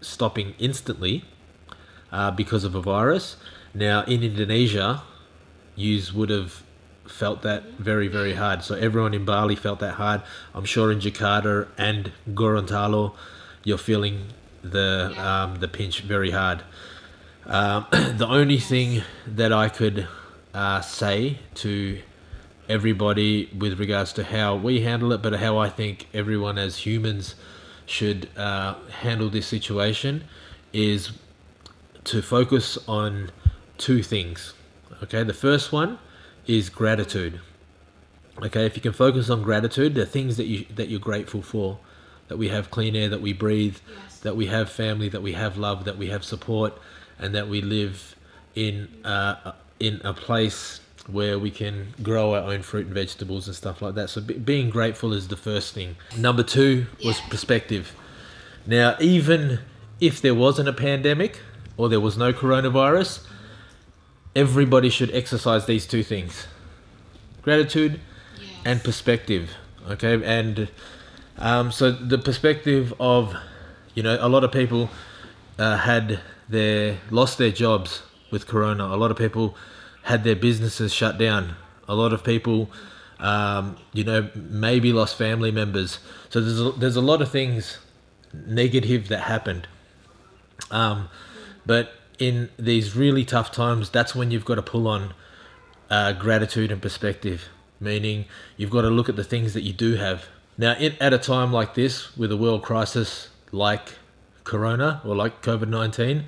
[0.00, 1.24] stopping instantly
[2.12, 3.36] uh, because of a virus.
[3.74, 5.02] Now in Indonesia,
[5.74, 6.62] you would have
[7.06, 8.62] felt that very very hard.
[8.62, 10.22] So everyone in Bali felt that hard.
[10.54, 13.14] I'm sure in Jakarta and Gorontalo,
[13.64, 14.32] you're feeling
[14.62, 16.62] the um, the pinch very hard.
[17.48, 20.08] Um, the only thing that I could
[20.52, 22.00] uh, say to
[22.68, 27.36] everybody with regards to how we handle it, but how I think everyone as humans
[27.84, 30.24] should uh, handle this situation
[30.72, 31.12] is
[32.04, 33.30] to focus on
[33.78, 34.54] two things.
[35.04, 35.98] Okay, the first one
[36.48, 37.40] is gratitude.
[38.42, 41.78] Okay, if you can focus on gratitude, the things that you that you're grateful for,
[42.26, 44.18] that we have clean air, that we breathe, yes.
[44.20, 46.76] that we have family, that we have love, that we have support,
[47.18, 48.16] and that we live
[48.54, 53.54] in uh, in a place where we can grow our own fruit and vegetables and
[53.54, 54.10] stuff like that.
[54.10, 55.96] So be, being grateful is the first thing.
[56.16, 57.28] Number two was yeah.
[57.28, 57.94] perspective.
[58.66, 59.60] Now, even
[60.00, 61.40] if there wasn't a pandemic
[61.76, 63.24] or there was no coronavirus,
[64.34, 66.46] everybody should exercise these two things:
[67.42, 68.00] gratitude
[68.40, 68.50] yes.
[68.64, 69.50] and perspective.
[69.88, 70.68] Okay, and
[71.38, 73.36] um, so the perspective of,
[73.94, 74.90] you know, a lot of people
[75.58, 78.84] uh, had they lost their jobs with Corona.
[78.84, 79.56] A lot of people
[80.02, 81.56] had their businesses shut down.
[81.88, 82.70] A lot of people,
[83.18, 85.98] um, you know, maybe lost family members.
[86.30, 87.78] So there's a, there's a lot of things
[88.32, 89.66] negative that happened.
[90.70, 91.08] Um,
[91.64, 95.14] but in these really tough times, that's when you've got to pull on
[95.90, 97.48] uh, gratitude and perspective.
[97.78, 98.24] Meaning,
[98.56, 100.26] you've got to look at the things that you do have.
[100.56, 103.94] Now, in, at a time like this, with a world crisis like
[104.46, 106.24] corona or like COVID 19,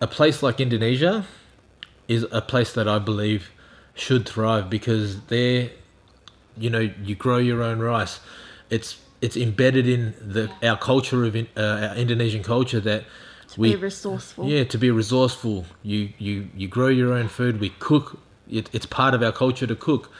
[0.00, 1.24] a place like Indonesia
[2.06, 3.50] is a place that I believe
[3.94, 5.70] should thrive because there,
[6.58, 8.20] you know, you grow your own rice.
[8.68, 13.04] It's it's embedded in the our culture of in, uh, our Indonesian culture that
[13.48, 14.46] to we be resourceful.
[14.46, 15.64] Yeah, to be resourceful.
[15.82, 17.60] You you you grow your own food.
[17.60, 18.18] We cook.
[18.50, 20.10] It, it's part of our culture to cook.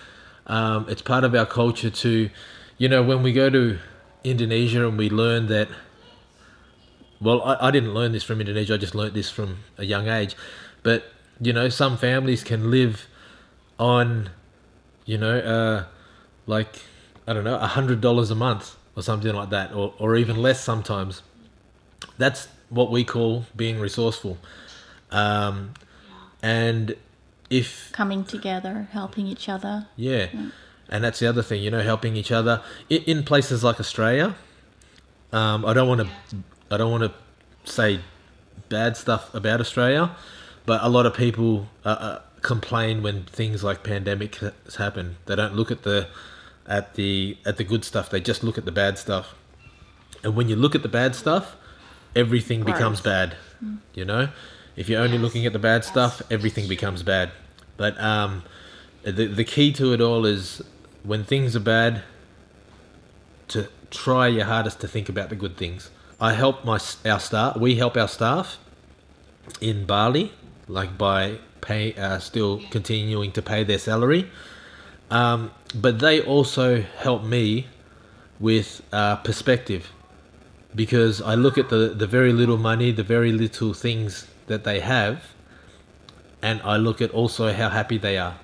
[0.46, 2.30] Um, it's part of our culture to,
[2.78, 3.78] you know, when we go to
[4.22, 5.68] Indonesia and we learn that.
[7.20, 8.74] Well, I, I didn't learn this from Indonesia.
[8.74, 10.37] I just learned this from a young age.
[10.83, 11.05] But
[11.40, 13.07] you know, some families can live
[13.79, 14.31] on,
[15.05, 15.85] you know, uh,
[16.46, 16.83] like
[17.27, 20.37] I don't know, a hundred dollars a month or something like that, or or even
[20.37, 21.22] less sometimes.
[22.18, 24.38] That's what we call being resourceful.
[25.11, 25.74] Um,
[26.42, 26.96] and
[27.50, 29.87] if Coming together, helping each other.
[29.96, 30.29] yeah.
[30.88, 34.35] And that's the other thing, you know, helping each other in, in places like Australia.
[35.33, 36.09] Um, I don't want to,
[36.70, 38.00] I don't want to say
[38.68, 40.16] bad stuff about Australia,
[40.66, 45.16] but a lot of people uh, uh, complain when things like pandemic has happened.
[45.27, 46.09] They don't look at the,
[46.66, 48.11] at the at the good stuff.
[48.11, 49.35] They just look at the bad stuff.
[50.22, 51.57] And when you look at the bad stuff,
[52.16, 53.37] everything becomes bad.
[53.94, 54.29] You know,
[54.77, 57.31] if you're only looking at the bad stuff, everything becomes bad.
[57.77, 58.42] But um,
[59.03, 60.62] the the key to it all is
[61.03, 62.03] when things are bad,
[63.48, 65.90] to try your hardest to think about the good things.
[66.20, 67.57] I help my our staff.
[67.57, 68.59] We help our staff
[69.61, 70.33] in Bali,
[70.68, 74.31] like by pay, uh, still continuing to pay their salary.
[75.11, 77.66] Um, but they also help me
[78.40, 79.90] with uh, perspective
[80.74, 84.81] because I look at the, the very little money, the very little things that they
[84.81, 85.22] have,
[86.42, 88.37] and I look at also how happy they are.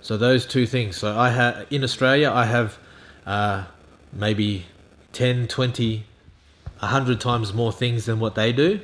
[0.00, 0.96] So those two things.
[0.96, 2.78] So I have in Australia, I have
[3.24, 3.64] uh,
[4.12, 4.66] maybe
[5.12, 6.04] 10, 20,
[6.84, 8.80] 100 times more things than what they do.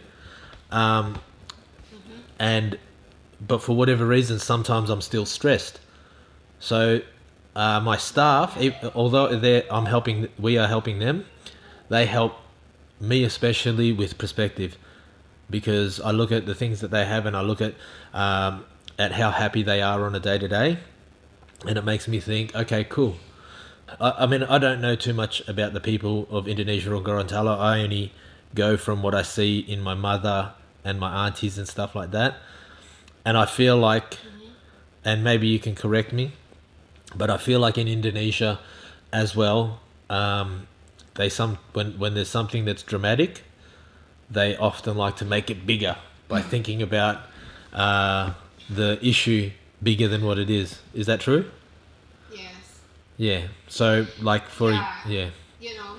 [0.71, 1.19] Um,
[2.39, 2.79] and
[3.47, 5.81] but for whatever reason, sometimes I'm still stressed.
[6.59, 7.01] So
[7.57, 8.59] uh, my staff,
[8.95, 9.27] although
[9.71, 11.25] I'm helping, we are helping them.
[11.89, 12.37] They help
[13.01, 14.77] me especially with perspective
[15.49, 17.75] because I look at the things that they have and I look at
[18.13, 18.65] um,
[18.99, 20.79] at how happy they are on a day to day,
[21.67, 23.17] and it makes me think, okay, cool.
[23.99, 27.59] I, I mean, I don't know too much about the people of Indonesia or Gorontalo.
[27.59, 28.13] I only
[28.55, 30.53] go from what I see in my mother
[30.85, 32.37] and my aunties and stuff like that,
[33.25, 34.19] and I feel like,
[35.05, 36.33] and maybe you can correct me,
[37.15, 38.61] but I feel like in Indonesia,
[39.13, 40.67] as well, um,
[41.15, 43.43] they some when when there's something that's dramatic,
[44.31, 45.97] they often like to make it bigger
[46.29, 47.19] by thinking about
[47.73, 48.33] uh,
[48.69, 49.51] the issue
[49.83, 50.81] bigger than what it is.
[50.95, 51.51] Is that true?
[53.21, 53.43] Yes.
[53.43, 53.49] Yeah.
[53.69, 54.87] So like for Yeah.
[55.07, 55.31] yeah
[55.61, 55.93] You know,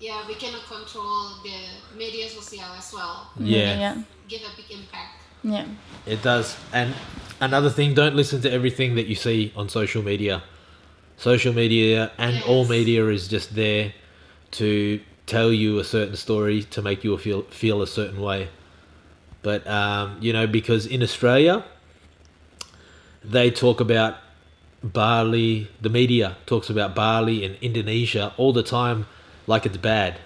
[0.00, 1.58] yeah, we cannot control the
[1.96, 3.30] media social as well.
[3.38, 4.02] yeah, Yeah.
[4.28, 5.22] Give a big impact.
[5.44, 5.66] Yeah.
[6.06, 6.56] it does.
[6.72, 6.94] And
[7.40, 10.42] another thing, don't listen to everything that you see on social media.
[11.16, 13.92] Social media and all media is just there
[14.52, 18.48] to tell you a certain story to make you feel feel a certain way.
[19.42, 21.64] But um, you know, because in Australia,
[23.24, 24.16] they talk about
[24.82, 25.68] Bali.
[25.80, 29.06] The media talks about Bali and Indonesia all the time,
[29.46, 30.18] like it's bad.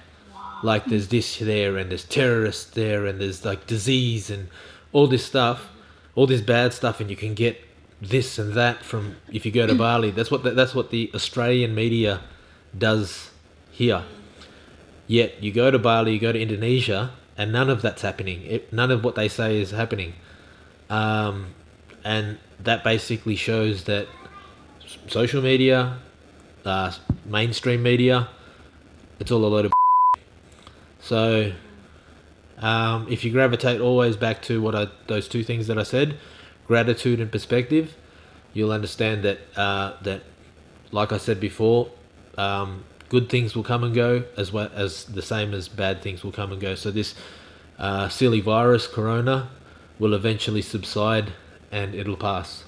[0.62, 4.48] Like there's this there, and there's terrorists there, and there's like disease and
[4.92, 5.68] all this stuff,
[6.14, 7.60] all this bad stuff, and you can get
[8.00, 10.10] this and that from if you go to Bali.
[10.10, 12.20] That's what the, that's what the Australian media
[12.76, 13.30] does
[13.70, 14.04] here.
[15.06, 18.42] Yet you go to Bali, you go to Indonesia, and none of that's happening.
[18.42, 20.14] It, none of what they say is happening,
[20.88, 21.54] um,
[22.02, 24.08] and that basically shows that
[25.09, 25.99] social media,
[26.64, 26.92] uh,
[27.25, 28.29] mainstream media,
[29.18, 29.72] it's all a load of.
[30.99, 31.53] So,
[32.59, 36.18] um, if you gravitate always back to what I those two things that I said,
[36.66, 37.94] gratitude and perspective,
[38.53, 40.22] you'll understand that uh, that,
[40.90, 41.92] like I said before,
[42.37, 46.25] um, good things will come and go as well as the same as bad things
[46.25, 46.75] will come and go.
[46.75, 47.14] So this
[47.79, 49.51] uh, silly virus, corona,
[49.99, 51.33] will eventually subside
[51.70, 52.64] and it'll pass.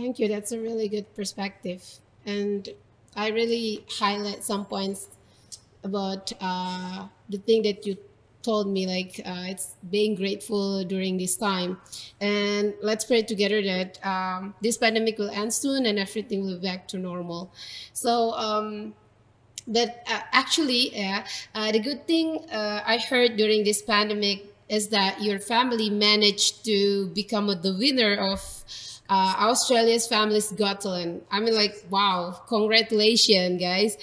[0.00, 0.28] Thank you.
[0.28, 1.82] That's a really good perspective.
[2.24, 2.68] And
[3.14, 5.08] I really highlight some points
[5.84, 7.96] about uh, the thing that you
[8.42, 11.78] told me, like uh, it's being grateful during this time.
[12.20, 16.66] And let's pray together that um, this pandemic will end soon and everything will be
[16.68, 17.52] back to normal.
[17.92, 18.94] So, um,
[19.66, 24.88] but uh, actually, yeah, uh, the good thing uh, I heard during this pandemic is
[24.88, 28.40] that your family managed to become the winner of
[29.10, 31.24] uh, Australia's Family's Got Talent.
[31.30, 33.96] I mean, like, wow, congratulations, guys.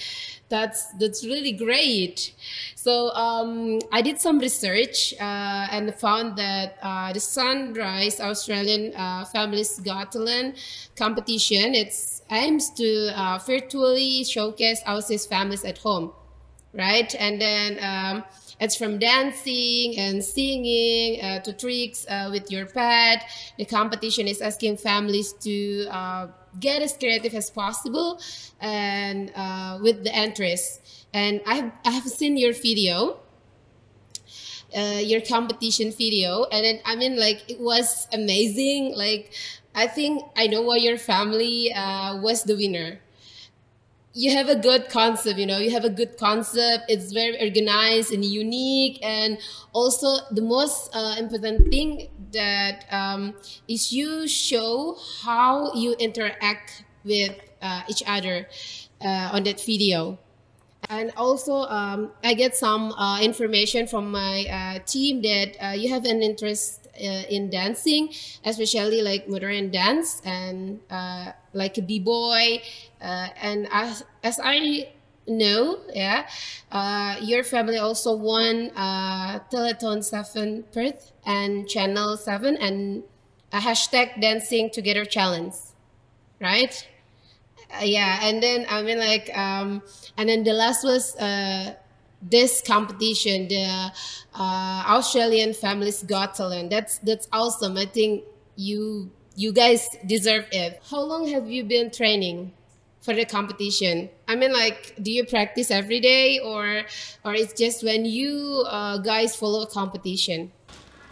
[0.49, 2.33] That's that's really great.
[2.75, 9.25] So um, I did some research uh, and found that uh, the Sunrise Australian uh,
[9.25, 10.55] Families Talent
[10.95, 16.13] competition it's aims to uh, virtually showcase Aussies families at home
[16.73, 17.13] right?
[17.19, 18.23] And then um,
[18.59, 23.23] it's from dancing and singing uh, to tricks uh, with your pet.
[23.57, 26.27] The competition is asking families to uh,
[26.59, 28.19] get as creative as possible
[28.59, 30.79] and uh, with the entries.
[31.13, 33.19] And I, I have seen your video
[34.75, 39.31] uh, your competition video and i mean like it was amazing like
[39.75, 42.99] i think i know why your family uh, was the winner
[44.17, 46.85] you have a good concept you know you have a good concept.
[46.89, 48.99] It's very organized and unique.
[49.03, 49.37] And
[49.73, 53.35] also the most uh, important thing that um,
[53.67, 58.47] is you show how you interact with uh, each other
[59.01, 60.17] uh, on that video.
[60.89, 65.89] And also, um, I get some uh, information from my uh, team that uh, you
[65.89, 68.13] have an interest in dancing,
[68.45, 72.61] especially like modern dance and uh, like a b-boy.
[73.01, 74.89] Uh, and as, as I
[75.27, 76.27] know, yeah,
[77.21, 78.71] your family also won
[79.51, 83.03] Telethon 7 Perth and Channel 7 and
[83.51, 85.53] a hashtag Dancing Together Challenge,
[86.41, 86.87] right?
[87.69, 89.83] Uh, yeah and then i mean like um
[90.15, 91.73] and then the last was uh
[92.21, 93.91] this competition the
[94.33, 96.69] uh australian families got talent.
[96.69, 97.77] That's that's awesome.
[97.77, 98.23] I think
[98.55, 100.81] you you guys deserve it.
[100.89, 102.53] How long have you been training
[103.01, 104.09] for the competition?
[104.27, 106.83] I mean like do you practice every day or
[107.23, 110.51] or it's just when you uh, guys follow a competition?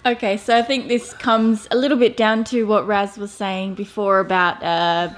[0.06, 3.74] Okay so i think this comes a little bit down to what raz was saying
[3.74, 5.10] before about uh,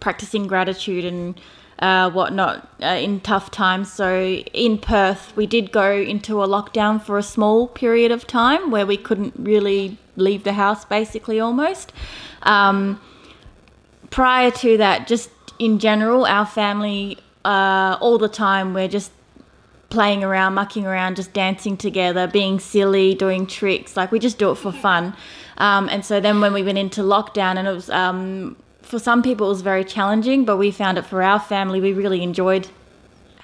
[0.00, 1.40] practicing gratitude and
[1.78, 3.92] uh, whatnot uh, in tough times.
[3.92, 8.70] So in Perth, we did go into a lockdown for a small period of time
[8.70, 11.92] where we couldn't really leave the house, basically almost.
[12.42, 13.00] Um,
[14.10, 19.12] prior to that, just in general, our family uh, all the time we're just
[19.90, 23.96] playing around, mucking around, just dancing together, being silly, doing tricks.
[23.96, 25.14] Like we just do it for fun.
[25.56, 28.56] Um, and so then when we went into lockdown, and it was um,
[28.88, 31.78] for some people it was very challenging, but we found it for our family.
[31.80, 32.68] We really enjoyed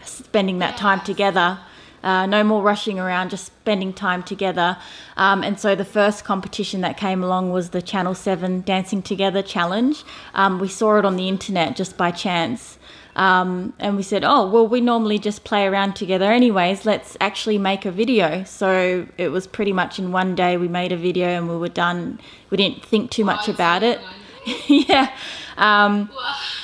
[0.03, 1.59] spending that time together.
[2.03, 4.77] Uh, no more rushing around, just spending time together.
[5.17, 9.43] Um, and so the first competition that came along was the Channel 7 Dancing Together
[9.43, 10.03] Challenge.
[10.35, 12.79] Um, we saw it on the internet just by chance.
[13.17, 16.85] Um, and we said, oh, well, we normally just play around together anyways.
[16.85, 18.45] Let's actually make a video.
[18.45, 21.69] So it was pretty much in one day we made a video and we were
[21.69, 22.21] done.
[22.51, 24.01] We didn't think too much about it.
[24.69, 25.17] yeah.
[25.57, 26.11] Um,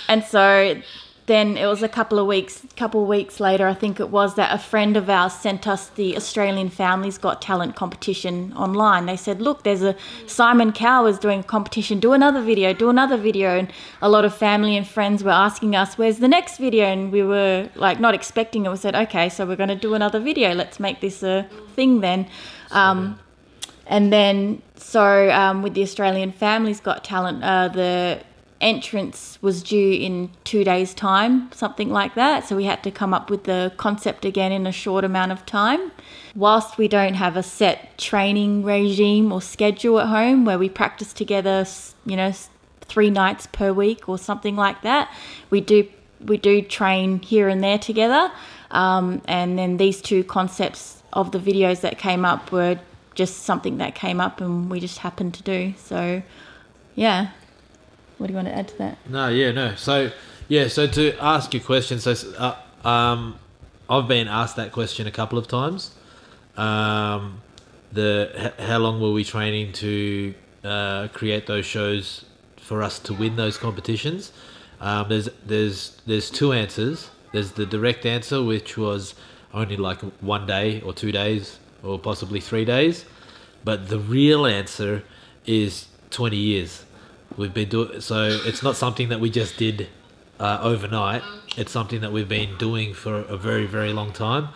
[0.09, 0.81] and so
[1.31, 4.35] then it was a couple of weeks, couple of weeks later, I think it was
[4.35, 9.07] that a friend of ours sent us the Australian Families Got Talent competition online.
[9.07, 9.95] They said, "Look, there's a
[10.27, 12.01] Simon Cowell's doing a competition.
[12.01, 12.73] Do another video.
[12.73, 13.73] Do another video." And
[14.03, 17.23] a lot of family and friends were asking us, "Where's the next video?" And we
[17.23, 18.71] were like not expecting it.
[18.71, 20.53] We said, "Okay, so we're going to do another video.
[20.53, 22.27] Let's make this a thing then."
[22.73, 23.21] Um,
[23.91, 28.23] and then, so um, with the Australian Families Got Talent, uh, the
[28.61, 32.47] entrance was due in two days' time, something like that.
[32.47, 35.45] So we had to come up with the concept again in a short amount of
[35.45, 35.91] time.
[36.37, 41.13] Whilst we don't have a set training regime or schedule at home where we practice
[41.13, 41.67] together,
[42.07, 42.33] you know,
[42.83, 45.13] three nights per week or something like that,
[45.51, 45.89] we do
[46.21, 48.31] we do train here and there together.
[48.71, 52.79] Um, and then these two concepts of the videos that came up were
[53.21, 55.75] just something that came up and we just happened to do.
[55.77, 56.23] So,
[56.95, 57.33] yeah.
[58.17, 58.97] What do you want to add to that?
[59.07, 59.75] No, yeah, no.
[59.75, 60.11] So,
[60.49, 63.39] yeah, so to ask your question, so uh, um,
[63.91, 65.91] I've been asked that question a couple of times.
[66.57, 67.43] Um,
[67.93, 72.25] the how long were we training to uh, create those shows
[72.57, 74.33] for us to win those competitions?
[74.81, 77.11] Um, there's there's there's two answers.
[77.33, 79.15] There's the direct answer, which was
[79.53, 83.05] only like one day or two days or possibly three days.
[83.65, 85.03] But the real answer
[85.47, 86.85] is 20 years.
[87.37, 88.41] We've been doing so.
[88.45, 89.89] It's not something that we just did
[90.39, 91.23] uh, overnight.
[91.57, 94.49] It's something that we've been doing for a very, very long time.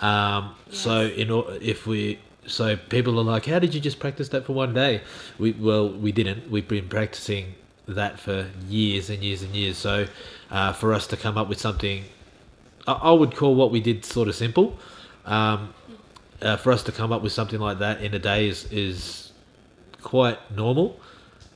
[0.00, 0.78] Um, yes.
[0.78, 1.30] So, in
[1.62, 5.02] if we so people are like, how did you just practice that for one day?
[5.38, 6.50] We well, we didn't.
[6.50, 7.54] We've been practicing
[7.86, 9.78] that for years and years and years.
[9.78, 10.06] So,
[10.50, 12.04] uh, for us to come up with something,
[12.86, 14.78] I, I, would call what we did sort of simple.
[15.24, 15.74] Um,
[16.42, 19.32] uh, for us to come up with something like that in a day is, is
[20.02, 21.00] quite normal.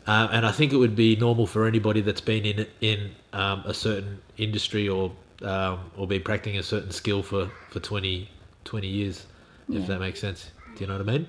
[0.06, 3.62] Uh, and I think it would be normal for anybody that's been in in um,
[3.64, 5.12] a certain industry or
[5.42, 8.28] um, or been practicing a certain skill for, for 20,
[8.64, 9.26] 20 years,
[9.68, 9.80] yeah.
[9.80, 10.50] if that makes sense.
[10.74, 11.26] Do you know what I mean?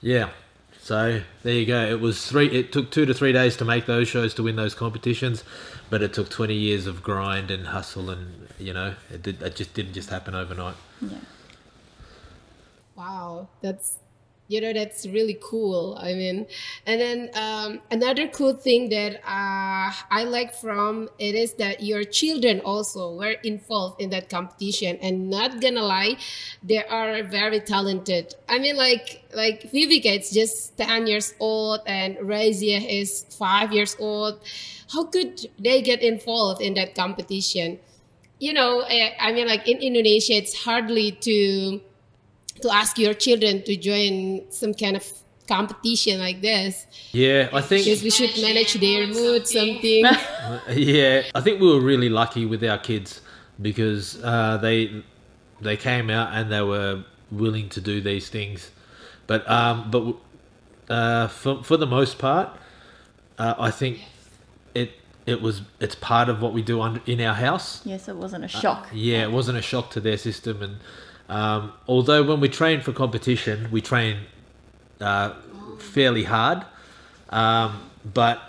[0.00, 0.30] Yeah.
[0.80, 1.84] So there you go.
[1.84, 2.46] It was three.
[2.48, 5.42] It took two to three days to make those shows to win those competitions,
[5.90, 9.42] but it took twenty years of grind and hustle, and you know, it did.
[9.42, 10.76] It just didn't just happen overnight.
[11.00, 11.16] Yeah.
[12.96, 13.98] Wow, that's
[14.48, 15.98] you know that's really cool.
[16.00, 16.46] I mean,
[16.86, 22.04] and then um, another cool thing that uh, I like from it is that your
[22.04, 26.16] children also were involved in that competition, and not gonna lie,
[26.62, 28.34] they are very talented.
[28.48, 33.94] I mean, like like Vivica, it's just ten years old, and Razia is five years
[33.98, 34.40] old.
[34.92, 37.78] How could they get involved in that competition?
[38.38, 41.80] You know, I, I mean, like in Indonesia, it's hardly to
[42.62, 45.04] to ask your children to join some kind of
[45.46, 46.86] competition like this.
[47.12, 47.84] Yeah, I think.
[47.84, 50.04] Because we should manage their mood, something.
[50.72, 53.20] yeah, I think we were really lucky with our kids
[53.60, 55.02] because uh, they
[55.60, 58.70] they came out and they were willing to do these things.
[59.26, 60.14] But um, but
[60.92, 62.50] uh, for for the most part,
[63.38, 64.00] uh, I think
[64.74, 64.92] it
[65.26, 67.84] it was it's part of what we do under, in our house.
[67.84, 68.88] Yes, it wasn't a shock.
[68.92, 70.76] Yeah, it wasn't a shock to their system, and
[71.28, 74.18] um, although when we train for competition, we train
[75.00, 75.34] uh,
[75.78, 76.64] fairly hard,
[77.30, 78.40] um, but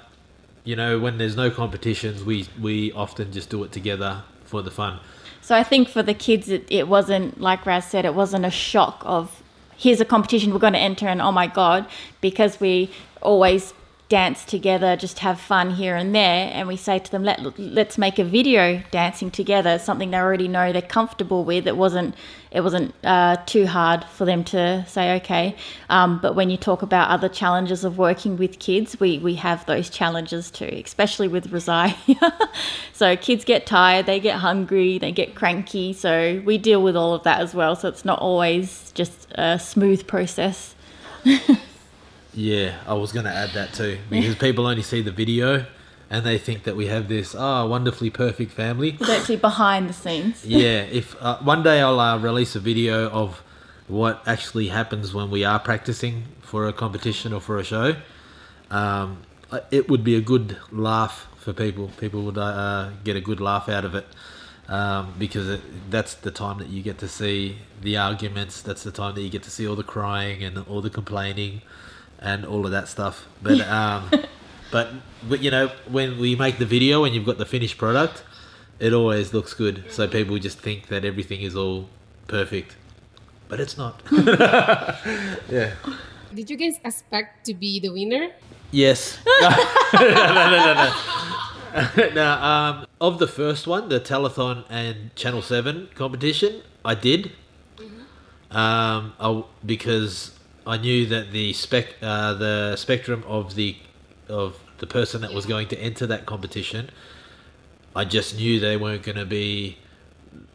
[0.63, 4.71] you know when there's no competitions, we we often just do it together for the
[4.71, 4.99] fun.
[5.41, 8.51] So I think for the kids, it, it wasn't like Raz said, it wasn't a
[8.51, 9.41] shock of
[9.77, 11.87] here's a competition we're going to enter, and oh my god,
[12.21, 13.73] because we always
[14.09, 17.97] dance together, just have fun here and there, and we say to them, Let let's
[17.97, 21.67] make a video dancing together, something they already know they're comfortable with.
[21.67, 22.15] It wasn't
[22.49, 25.55] it wasn't uh, too hard for them to say okay.
[25.89, 29.65] Um, but when you talk about other challenges of working with kids, we we have
[29.65, 31.95] those challenges too, especially with Razia.
[32.93, 35.91] so kids get tired, they get hungry, they get cranky.
[35.91, 37.75] So we deal with all of that as well.
[37.75, 40.75] So it's not always just a smooth process.
[42.37, 45.65] Yeah, I was going to add that too because people only see the video
[46.07, 48.95] and they think that we have this oh wonderfully perfect family.
[48.99, 50.45] It's actually behind the scenes.
[50.45, 53.41] yeah, if uh, one day I'll uh, release a video of
[53.87, 57.95] what actually happens when we are practicing for a competition or for a show,
[58.69, 61.89] um, uh, it would be a good laugh for people.
[61.99, 64.05] People would uh, get a good laugh out of it.
[64.69, 68.61] Um, because it, that's the time that you get to see the arguments.
[68.61, 71.61] That's the time that you get to see all the crying and all the complaining
[72.19, 73.27] and all of that stuff.
[73.41, 74.09] But um,
[74.71, 74.89] but
[75.27, 78.23] but you know when we make the video and you've got the finished product,
[78.79, 79.85] it always looks good.
[79.89, 81.89] So people just think that everything is all
[82.27, 82.75] perfect,
[83.47, 84.01] but it's not.
[84.11, 85.73] yeah.
[86.33, 88.31] Did you guys expect to be the winner?
[88.71, 89.17] Yes.
[89.41, 89.49] no,
[89.93, 90.91] no, no, no,
[91.95, 92.09] no.
[92.13, 97.31] now, um, of the first one, the telethon and Channel Seven competition, I did.
[98.49, 100.36] Um, I, because
[100.67, 103.77] I knew that the spec uh, the spectrum of the
[104.27, 106.89] of the person that was going to enter that competition,
[107.95, 109.77] I just knew they weren't going to be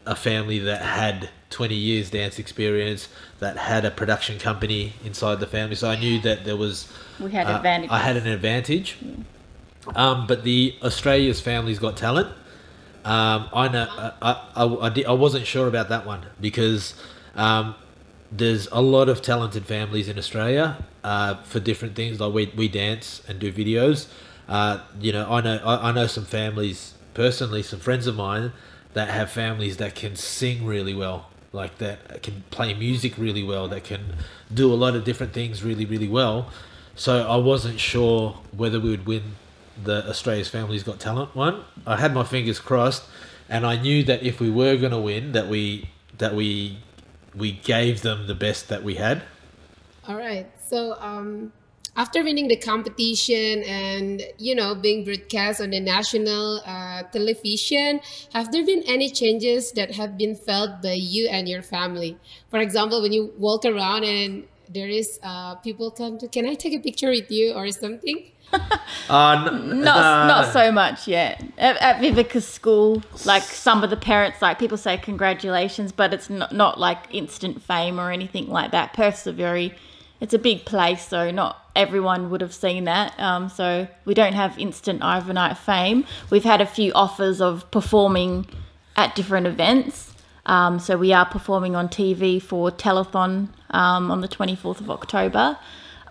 [0.05, 3.09] a family that had 20 years dance experience,
[3.39, 5.75] that had a production company inside the family.
[5.75, 7.93] So I knew that there was We had uh, advantages.
[7.93, 8.99] I had an advantage.
[9.95, 12.29] Um, but the Australia's Family's Got Talent.
[13.05, 16.95] Um, I know I, I, I, I wasn't sure about that one because
[17.35, 17.75] um,
[18.33, 22.19] there's a lot of talented families in Australia uh, for different things.
[22.19, 24.09] Like we, we dance and do videos.
[24.49, 28.53] Uh, you know, I know I, I know some families personally, some friends of mine
[28.95, 33.69] that have families that can sing really well, like that can play music really well,
[33.69, 34.17] that can
[34.53, 36.51] do a lot of different things really really well.
[36.95, 39.37] So I wasn't sure whether we would win
[39.83, 41.65] the Australia's Families Got Talent one.
[41.87, 43.05] I had my fingers crossed,
[43.49, 46.79] and I knew that if we were going to win, that we that we
[47.35, 49.23] we gave them the best that we had.
[50.07, 50.51] All right.
[50.59, 51.53] So um,
[51.97, 58.01] after winning the competition and you know being broadcast on the national uh, television,
[58.33, 62.19] have there been any changes that have been felt by you and your family?
[62.51, 66.55] For example, when you walk around and there is uh, people come to, can I
[66.55, 68.32] take a picture with you or something?
[69.11, 71.43] Uh, n- not uh, not so much yet.
[71.59, 76.31] At, at Vivica's school, like some of the parents, like people say congratulations, but it's
[76.31, 78.93] not not like instant fame or anything like that.
[78.93, 79.75] Perth's a very,
[80.21, 83.19] it's a big place, so not everyone would have seen that.
[83.19, 86.07] Um, so we don't have instant overnight fame.
[86.31, 88.47] We've had a few offers of performing
[88.97, 90.15] at different events.
[90.47, 95.59] Um, so we are performing on TV for Telethon um, on the 24th of October.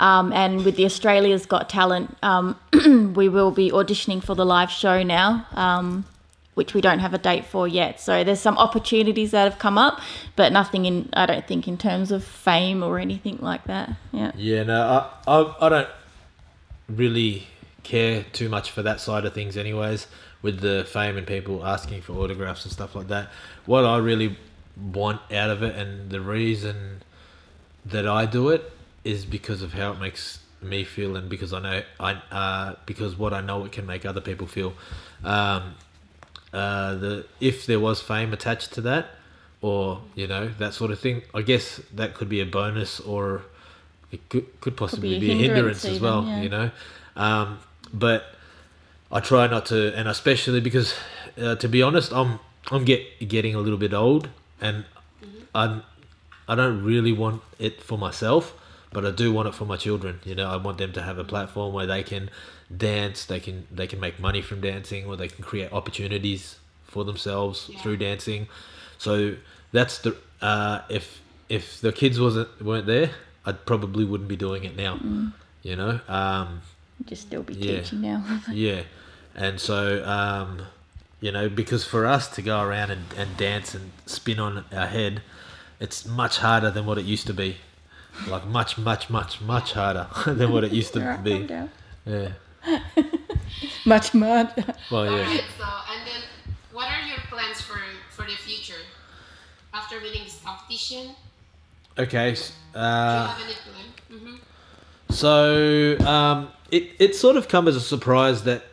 [0.02, 2.60] Um, and with the Australia's Got Talent, um,
[3.14, 6.06] we will be auditioning for the live show now, um,
[6.56, 8.02] which we don't have a date for yet.
[8.02, 10.02] So there's some opportunities that have come up,
[10.36, 13.92] but nothing in, I don't think, in terms of fame or anything like that.
[14.12, 14.32] Yeah.
[14.36, 14.82] Yeah, no,
[15.28, 15.90] I, I, I don't
[16.90, 17.48] really
[17.84, 20.08] care too much for that side of things, anyways.
[20.42, 23.30] With the fame and people asking for autographs and stuff like that,
[23.68, 24.36] what I really
[24.76, 27.04] want out of it, and the reason
[27.86, 28.74] that I do it
[29.04, 33.18] is because of how it makes me feel and because I know I uh, because
[33.18, 34.74] what I know it can make other people feel.
[35.24, 35.76] Um,
[36.54, 39.08] uh, the if there was fame attached to that,
[39.62, 43.44] or you know that sort of thing, I guess that could be a bonus or
[44.12, 46.26] it could could possibly a be a hindrance, hindrance as well.
[46.26, 46.42] yeah.
[46.42, 46.72] You know,
[47.16, 47.60] um,
[47.94, 48.36] but
[49.12, 50.94] I try not to, and especially because,
[51.42, 52.40] uh, to be honest, I'm
[52.70, 54.30] I'm get getting a little bit old,
[54.60, 54.86] and
[55.56, 55.82] I
[56.48, 58.54] I don't really want it for myself,
[58.92, 60.20] but I do want it for my children.
[60.26, 62.30] You know, I want them to have a platform where they can
[62.76, 67.04] dance, they can they can make money from dancing, or they can create opportunities for
[67.06, 68.48] themselves through dancing.
[68.98, 69.36] So
[69.72, 73.12] that's the uh, if if the kids wasn't weren't there,
[73.46, 75.00] I probably wouldn't be doing it now.
[75.64, 76.00] You know.
[76.08, 76.62] Um,
[77.06, 77.82] Just still be Yeah.
[77.82, 78.24] teaching now.
[78.52, 78.84] yeah,
[79.36, 80.64] and so um,
[81.22, 84.88] you know, because for us to go around and, and dance and spin on our
[84.88, 85.22] head,
[85.80, 87.58] it's much harder than what it used to be.
[88.28, 91.70] Like much, much, much, much harder than what it used to Alright, calm
[92.06, 92.12] be.
[92.12, 92.32] Yeah.
[93.86, 94.54] Much mud.
[94.92, 95.12] Well, yeah.
[95.12, 96.22] Alright, so and then
[96.72, 98.82] what are your plans for for the future
[99.74, 101.16] after winning this competition?
[101.98, 102.32] Okay.
[102.32, 103.86] s- Do Uh, you have any plan?
[104.12, 104.36] Mm-hmm.
[105.10, 108.64] So um, it it sort of come as a surprise that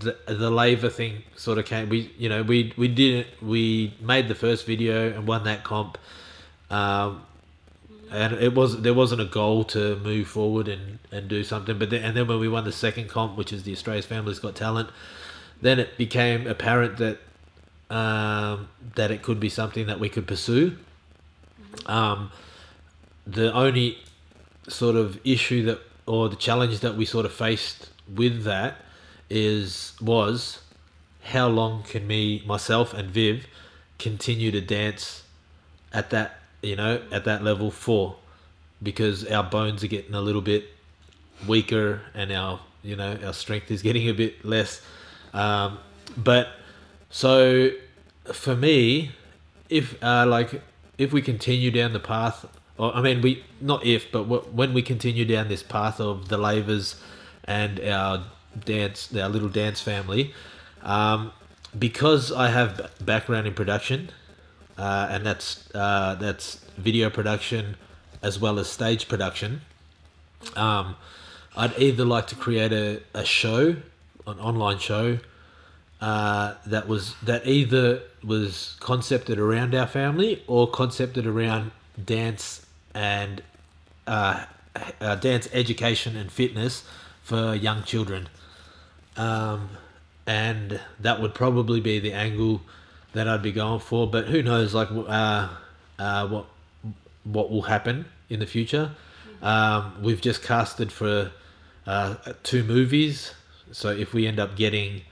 [0.00, 1.88] the the laver thing sort of came.
[1.88, 5.98] We you know we we didn't we made the first video and won that comp,
[6.70, 7.22] um,
[8.14, 11.78] and it was there wasn't a goal to move forward and, and do something.
[11.78, 14.38] But then, and then when we won the second comp, which is the Australia's Families
[14.38, 14.90] Got Talent,
[15.60, 17.18] then it became apparent that
[17.90, 20.76] um, that it could be something that we could pursue.
[21.86, 22.30] Um,
[23.26, 23.98] the only
[24.68, 28.76] sort of issue that or the challenge that we sort of faced with that
[29.28, 30.60] is was
[31.24, 33.46] how long can me myself and Viv
[33.98, 35.24] continue to dance
[35.92, 38.16] at that you know at that level four,
[38.82, 40.64] because our bones are getting a little bit
[41.46, 44.80] weaker and our you know our strength is getting a bit less.
[45.32, 45.78] Um,
[46.16, 46.48] but
[47.10, 47.70] so
[48.32, 49.12] for me
[49.68, 50.62] if uh, like
[50.98, 52.46] if we continue down the path
[52.78, 56.28] or i mean we not if but wh- when we continue down this path of
[56.28, 56.96] the lavers
[57.44, 58.24] and our
[58.64, 60.32] dance our little dance family
[60.82, 61.32] um,
[61.78, 64.10] because i have background in production
[64.78, 67.76] uh, and that's uh, that's video production
[68.22, 69.60] as well as stage production
[70.56, 70.96] um,
[71.56, 73.76] I'd either like to create a, a show,
[74.26, 75.18] an online show,
[76.00, 81.70] uh, that was that either was concepted around our family or concepted around
[82.04, 83.42] dance and
[84.06, 84.44] uh,
[85.00, 86.84] uh, dance education and fitness
[87.22, 88.28] for young children.
[89.16, 89.70] Um,
[90.26, 92.62] and that would probably be the angle
[93.14, 94.08] that I'd be going for.
[94.08, 95.48] But who knows, like uh,
[95.98, 96.46] uh, what
[97.24, 98.92] what will happen in the future.
[99.42, 101.32] Um, we've just casted for
[101.86, 103.32] uh, two movies,
[103.72, 105.02] so if we end up getting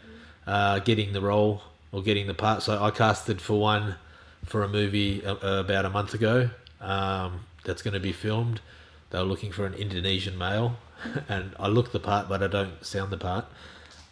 [0.46, 3.96] uh, getting the role or getting the part, so I casted for one
[4.44, 6.50] for a movie uh, about a month ago.
[6.80, 8.60] Um, that's going to be filmed.
[9.10, 10.76] They were looking for an Indonesian male,
[11.28, 13.46] and I look the part, but I don't sound the part.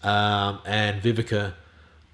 [0.02, 1.54] Um, and Vivica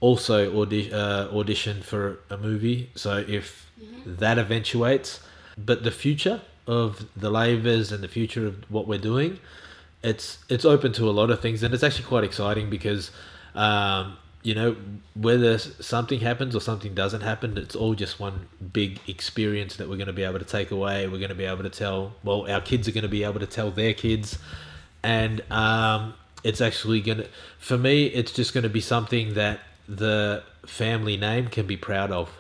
[0.07, 2.91] also audi- uh, auditioned for a movie.
[2.95, 3.47] So if
[4.23, 5.21] that eventuates,
[5.59, 6.89] but the future of
[7.23, 9.33] the lavers and the future of what we're doing,
[10.03, 13.11] it's it's open to a lot of things, and it's actually quite exciting because.
[13.55, 14.77] Um, you know,
[15.15, 19.97] whether something happens or something doesn't happen, it's all just one big experience that we're
[19.97, 21.09] going to be able to take away.
[21.09, 23.41] We're going to be able to tell, well, our kids are going to be able
[23.41, 24.39] to tell their kids.
[25.03, 27.29] And um, it's actually going to,
[27.59, 29.59] for me, it's just going to be something that
[29.89, 32.31] the family name can be proud of.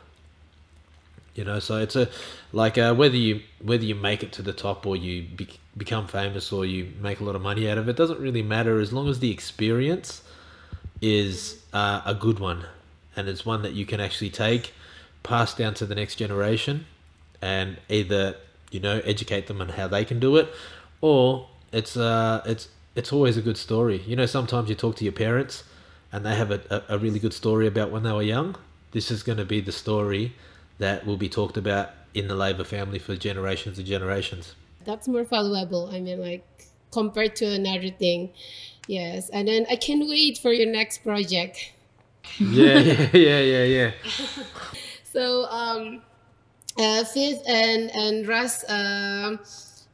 [1.35, 2.09] You know, so it's a
[2.53, 6.07] like uh, whether you whether you make it to the top or you be, become
[6.07, 8.93] famous or you make a lot of money out of it doesn't really matter as
[8.93, 10.23] long as the experience
[11.03, 12.65] is uh, a good one
[13.15, 14.73] and it's one that you can actually take
[15.23, 16.87] pass down to the next generation
[17.43, 18.37] and either
[18.71, 20.49] you know educate them on how they can do it
[21.01, 25.05] or it's uh it's it's always a good story you know sometimes you talk to
[25.05, 25.65] your parents
[26.13, 28.57] and they have a, a, really good story about when they were young
[28.93, 30.35] this is going to be the story
[30.79, 34.55] that will be talked about in the labor family for generations and generations
[34.85, 35.91] That's more valuable.
[35.93, 36.47] I mean, like
[36.93, 38.31] compared to another thing.
[38.87, 41.73] Yes, and then I can't wait for your next project.
[42.39, 43.91] yeah yeah yeah yeah yeah
[45.17, 46.03] So, um,
[46.79, 49.41] uh, Viv and and Raz, um,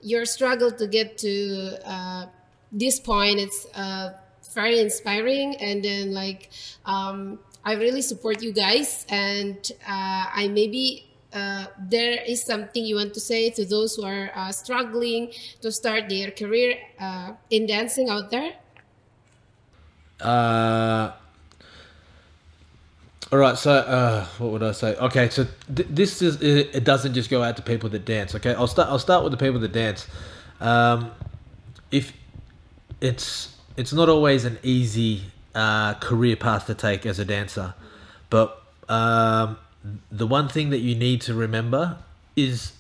[0.01, 2.27] your struggle to get to uh,
[2.73, 4.15] this point, it's uh,
[4.53, 5.57] very inspiring.
[5.57, 6.51] And then, like,
[6.85, 12.97] um, I really support you guys, and uh, I maybe uh, there is something you
[12.97, 15.33] want to say to those who are uh, struggling
[15.63, 18.53] to start their career uh, in dancing out there?
[20.21, 21.13] Uh,
[23.33, 23.57] all right.
[23.57, 24.95] So, uh, what would I say?
[24.97, 25.31] Okay.
[25.31, 28.35] So th- this is it, it doesn't just go out to people that dance.
[28.35, 28.55] Okay.
[28.55, 28.89] I'll start.
[28.89, 30.07] I'll start with the people that dance.
[30.61, 31.11] Um,
[31.91, 32.13] if
[33.01, 35.23] it's it's not always an easy
[35.55, 37.75] uh, career path to take as a dancer,
[38.31, 39.59] but um,
[40.11, 41.99] the one thing that you need to remember
[42.37, 42.73] is,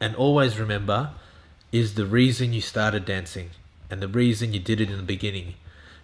[0.00, 1.10] and always remember,
[1.72, 3.50] is the reason you started dancing
[3.90, 5.54] and the reason you did it in the beginning,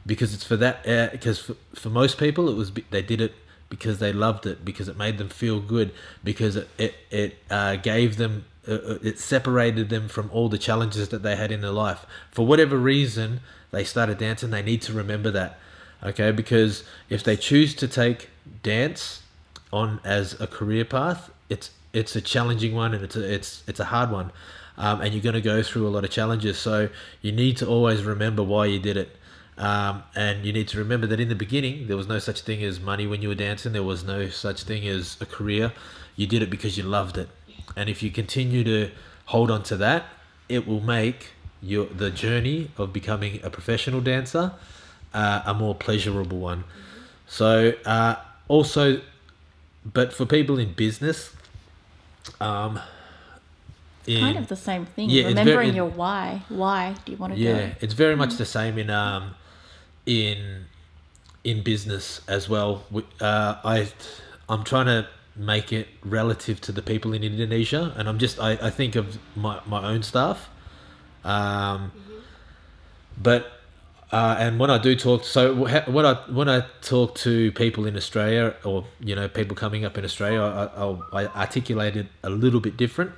[0.04, 0.86] because it's for that.
[0.86, 3.34] Uh, because for, for most people, it was they did it
[3.68, 5.92] because they loved it, because it made them feel good,
[6.22, 8.44] because it it, it uh, gave them.
[8.68, 12.04] Uh, uh, it separated them from all the challenges that they had in their life.
[12.30, 13.40] For whatever reason,
[13.70, 14.50] they started dancing.
[14.50, 15.58] They need to remember that,
[16.02, 16.32] okay?
[16.32, 18.30] Because if they choose to take
[18.62, 19.22] dance
[19.72, 23.80] on as a career path, it's it's a challenging one and it's a, it's it's
[23.80, 24.30] a hard one,
[24.76, 26.58] um, and you're going to go through a lot of challenges.
[26.58, 26.88] So
[27.22, 29.16] you need to always remember why you did it,
[29.58, 32.62] um, and you need to remember that in the beginning there was no such thing
[32.62, 33.72] as money when you were dancing.
[33.72, 35.72] There was no such thing as a career.
[36.16, 37.28] You did it because you loved it,
[37.76, 38.90] and if you continue to
[39.26, 40.04] hold on to that,
[40.48, 41.30] it will make
[41.62, 44.52] your the journey of becoming a professional dancer
[45.14, 46.64] uh, a more pleasurable one.
[47.26, 48.16] So uh,
[48.48, 49.00] also
[49.92, 51.32] but for people in business,
[52.40, 52.80] um,
[54.06, 55.10] in, kind of the same thing.
[55.10, 56.42] Yeah, Remembering very- your why.
[56.48, 57.76] Why do you want to do yeah, it?
[57.80, 59.34] it's very much the same in um,
[60.04, 60.66] in
[61.44, 62.82] in business as well.
[63.20, 63.88] Uh, I
[64.48, 68.52] I'm trying to make it relative to the people in Indonesia, and I'm just I,
[68.62, 70.48] I think of my my own staff,
[71.24, 71.92] um,
[73.20, 73.52] but.
[74.12, 77.96] Uh, and when I do talk, so when I when I talk to people in
[77.96, 82.30] Australia, or you know people coming up in Australia, I, I'll, I articulate it a
[82.30, 83.10] little bit different.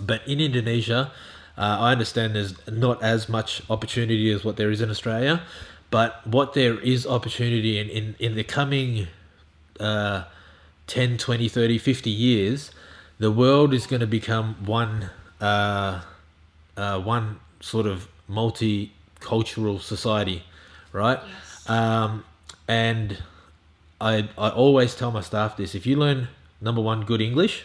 [0.00, 1.12] But in Indonesia,
[1.56, 5.42] uh, I understand there's not as much opportunity as what there is in Australia.
[5.92, 9.08] But what there is opportunity in, in, in the coming
[9.78, 10.24] uh,
[10.86, 12.70] 10, 20, 30, 50 years,
[13.18, 15.10] the world is going to become one,
[15.40, 16.02] uh,
[16.76, 20.42] uh, one sort of multicultural society,
[20.92, 21.20] right?
[21.66, 22.24] Um,
[22.66, 23.22] and
[24.00, 26.28] I, I always tell my staff this if you learn,
[26.60, 27.64] number one, good English,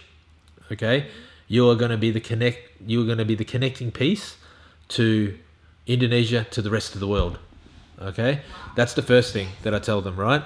[0.72, 1.08] okay
[1.48, 4.36] you are going to be the connect you are going to be the connecting piece
[4.88, 5.38] to
[5.86, 7.40] indonesia to the rest of the world
[8.00, 8.42] okay?
[8.76, 10.44] That's the first thing that i tell them right?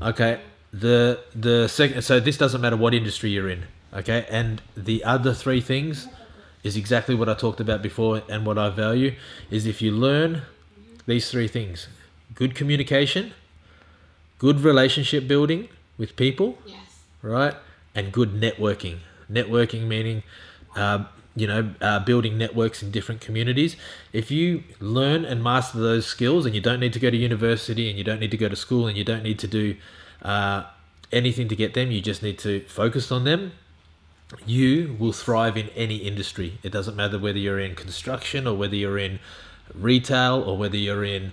[0.00, 0.40] Okay
[0.72, 5.34] the the second so this doesn't matter what industry you're in okay and the other
[5.34, 6.08] three things
[6.62, 9.14] is exactly what i talked about before and what i value
[9.50, 10.42] is if you learn
[11.06, 11.88] these three things
[12.34, 13.32] good communication
[14.38, 15.68] good relationship building
[15.98, 16.78] with people Yes.
[17.20, 17.54] right?
[17.94, 18.96] And good networking.
[19.30, 20.22] Networking meaning,
[20.74, 21.04] uh,
[21.36, 23.76] you know, uh, building networks in different communities.
[24.12, 27.88] If you learn and master those skills, and you don't need to go to university,
[27.90, 29.76] and you don't need to go to school, and you don't need to do
[30.22, 30.64] uh,
[31.10, 33.52] anything to get them, you just need to focus on them.
[34.46, 36.58] You will thrive in any industry.
[36.62, 39.18] It doesn't matter whether you're in construction or whether you're in
[39.74, 41.32] retail or whether you're in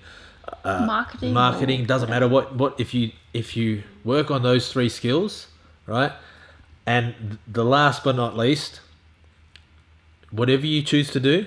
[0.64, 4.90] uh, Marketing Marketing doesn't matter what what if you if you work on those three
[4.90, 5.48] skills,
[5.86, 6.12] right?
[6.86, 8.82] And the last but not least,
[10.32, 11.46] whatever you choose to do,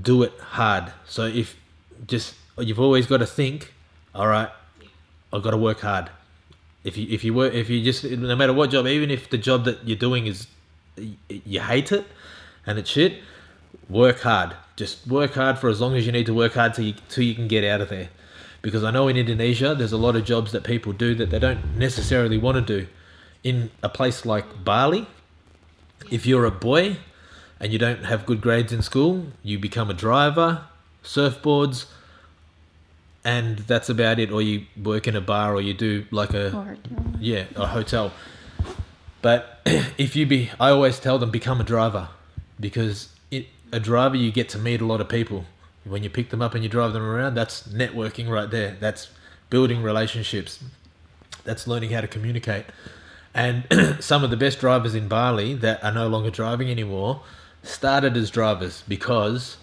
[0.00, 0.92] do it hard.
[1.06, 1.56] So if
[2.06, 3.72] just you've always got to think,
[4.14, 4.50] all right,
[5.32, 6.10] I've got to work hard.
[6.88, 9.38] If you if you work if you just no matter what job, even if the
[9.38, 10.46] job that you're doing is
[10.96, 12.06] you hate it
[12.66, 13.20] and it's shit,
[13.88, 14.56] work hard.
[14.76, 17.24] Just work hard for as long as you need to work hard till you, till
[17.24, 18.08] you can get out of there.
[18.62, 21.38] Because I know in Indonesia, there's a lot of jobs that people do that they
[21.38, 22.88] don't necessarily want to do.
[23.44, 25.06] In a place like Bali,
[26.10, 26.96] if you're a boy
[27.60, 30.62] and you don't have good grades in school, you become a driver,
[31.04, 31.86] surfboards,
[33.28, 34.30] and that's about it.
[34.30, 36.78] Or you work in a bar or you do like a
[37.20, 38.12] yeah, a hotel.
[39.20, 39.60] But
[39.98, 42.08] if you be, I always tell them become a driver,
[42.58, 45.44] because it, a driver you get to meet a lot of people.
[45.84, 48.76] When you pick them up and you drive them around, that's networking right there.
[48.80, 49.10] That's
[49.50, 50.62] building relationships.
[51.44, 52.64] That's learning how to communicate.
[53.34, 53.64] And
[54.00, 57.22] some of the best drivers in Bali that are no longer driving anymore
[57.62, 59.58] started as drivers because,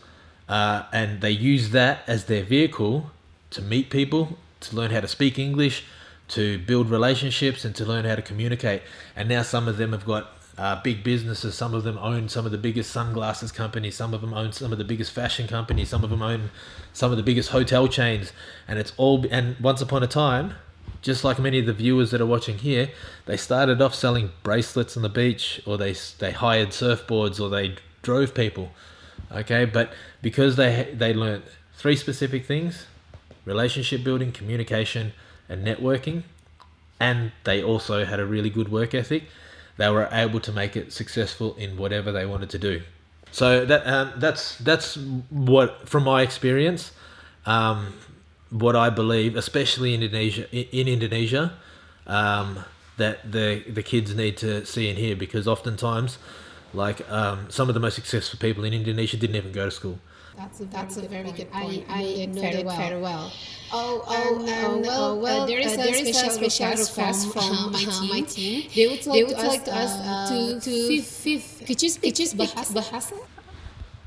[0.49, 3.11] uh, and they use that as their vehicle
[3.51, 5.85] to meet people, to learn how to speak English,
[6.29, 8.81] to build relationships, and to learn how to communicate.
[9.15, 11.55] And now some of them have got uh, big businesses.
[11.55, 13.95] Some of them own some of the biggest sunglasses companies.
[13.95, 15.89] Some of them own some of the biggest fashion companies.
[15.89, 16.51] Some of them own
[16.93, 18.31] some of the biggest hotel chains.
[18.67, 19.25] And it's all.
[19.29, 20.53] And once upon a time,
[21.01, 22.89] just like many of the viewers that are watching here,
[23.25, 27.75] they started off selling bracelets on the beach, or they they hired surfboards, or they
[28.01, 28.71] drove people.
[29.31, 29.91] Okay, but
[30.21, 31.43] because they they learned
[31.77, 32.85] three specific things:
[33.45, 35.13] relationship building, communication,
[35.47, 36.23] and networking,
[36.99, 39.23] and they also had a really good work ethic.
[39.77, 42.81] They were able to make it successful in whatever they wanted to do.
[43.31, 44.97] So that um, that's that's
[45.29, 46.93] what from my experience,
[47.45, 47.93] um,
[48.49, 51.53] what I believe, especially in Indonesia, in, in Indonesia,
[52.07, 52.63] um,
[52.95, 56.17] that the the kids need to see and hear because oftentimes,
[56.73, 59.99] like um, some of the most successful people in Indonesia didn't even go to school.
[60.35, 61.37] That's a very, That's a good, very point.
[61.37, 61.83] good I, point.
[61.89, 63.31] I You know know that very very well.
[63.71, 66.31] Oh, oh, Um, um, well, well, uh, there is uh, a there is a special
[66.31, 68.09] special request request from, from, uh, my team.
[68.11, 68.69] my team.
[68.75, 71.11] They would like, They to, would us, like to us, uh, uh, to, to fifth,
[71.23, 71.51] fifth.
[71.67, 72.73] Could you speak, Could you speak bahasa?
[72.75, 73.15] bahasa?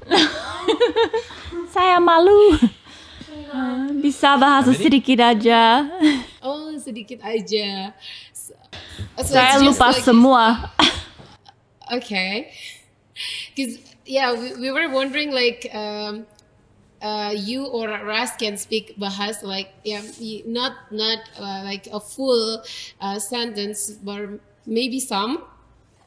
[1.74, 2.56] Saya malu.
[4.04, 5.88] Bisa bahasa sedikit aja.
[6.44, 7.92] Oh, sedikit aja.
[8.32, 8.52] So,
[9.24, 10.44] so Saya lupa like- semua.
[11.88, 12.52] Okay.
[13.56, 16.26] Because yeah, we, we were wondering like um,
[17.02, 20.02] uh, you or Raz can speak Bahasa like yeah,
[20.46, 22.64] not not uh, like a full
[23.00, 25.44] uh, sentence, but maybe some.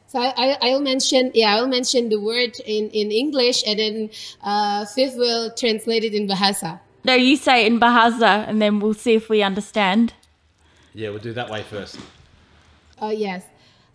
[0.08, 4.10] So I, I I'll mention yeah I'll mention the word in in English and then
[4.42, 6.80] uh, Viv will translate it in bahasa.
[7.04, 10.14] No, you say it in Bahasa and then we'll see if we understand.
[10.94, 11.98] Yeah, we'll do that way first.
[13.02, 13.42] Uh, yes,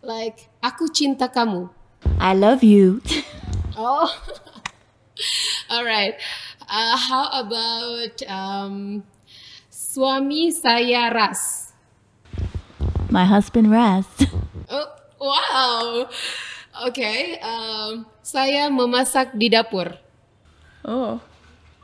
[0.04, 1.70] like aku cinta kamu.
[2.20, 3.00] I love you.
[3.78, 4.10] Oh,
[5.70, 6.18] all right.
[6.66, 9.06] Uh, how about um,
[9.70, 11.72] suami saya Ras?
[13.14, 14.10] My husband Raz.
[14.66, 14.90] Oh,
[15.22, 16.10] wow.
[16.90, 17.38] Okay.
[17.40, 19.94] Um, saya memasak di dapur.
[20.82, 21.22] Oh.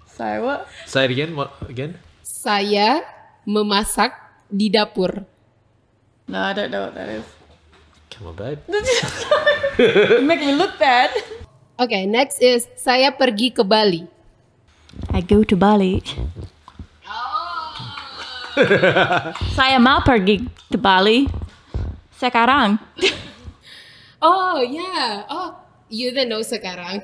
[0.09, 0.65] Sorry, what?
[0.89, 1.37] Say it again.
[1.37, 2.01] What again?
[2.25, 3.05] Saya
[3.45, 4.17] memasak
[4.49, 5.29] di dapur.
[6.25, 7.27] No, I don't know what that is.
[8.09, 8.59] Come on, babe.
[9.77, 11.09] You make me look bad.
[11.73, 14.05] Okay, next is saya pergi ke Bali.
[15.09, 16.05] I go to Bali.
[19.57, 21.25] Saya mau pergi ke Bali.
[22.17, 22.77] Sekarang.
[24.23, 25.27] Oh yeah.
[25.27, 25.51] Oh,
[25.91, 27.03] you then know sekarang.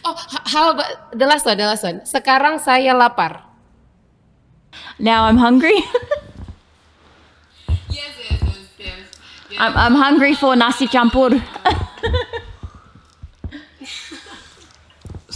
[0.00, 0.16] Oh,
[0.48, 1.60] how about the last one?
[1.60, 2.00] The last one.
[2.08, 3.44] Sekarang saya lapar.
[4.96, 5.76] Now I'm hungry.
[7.92, 9.04] Yes, yes, yes,
[9.52, 9.60] yes.
[9.60, 11.36] I'm, I'm hungry for nasi campur.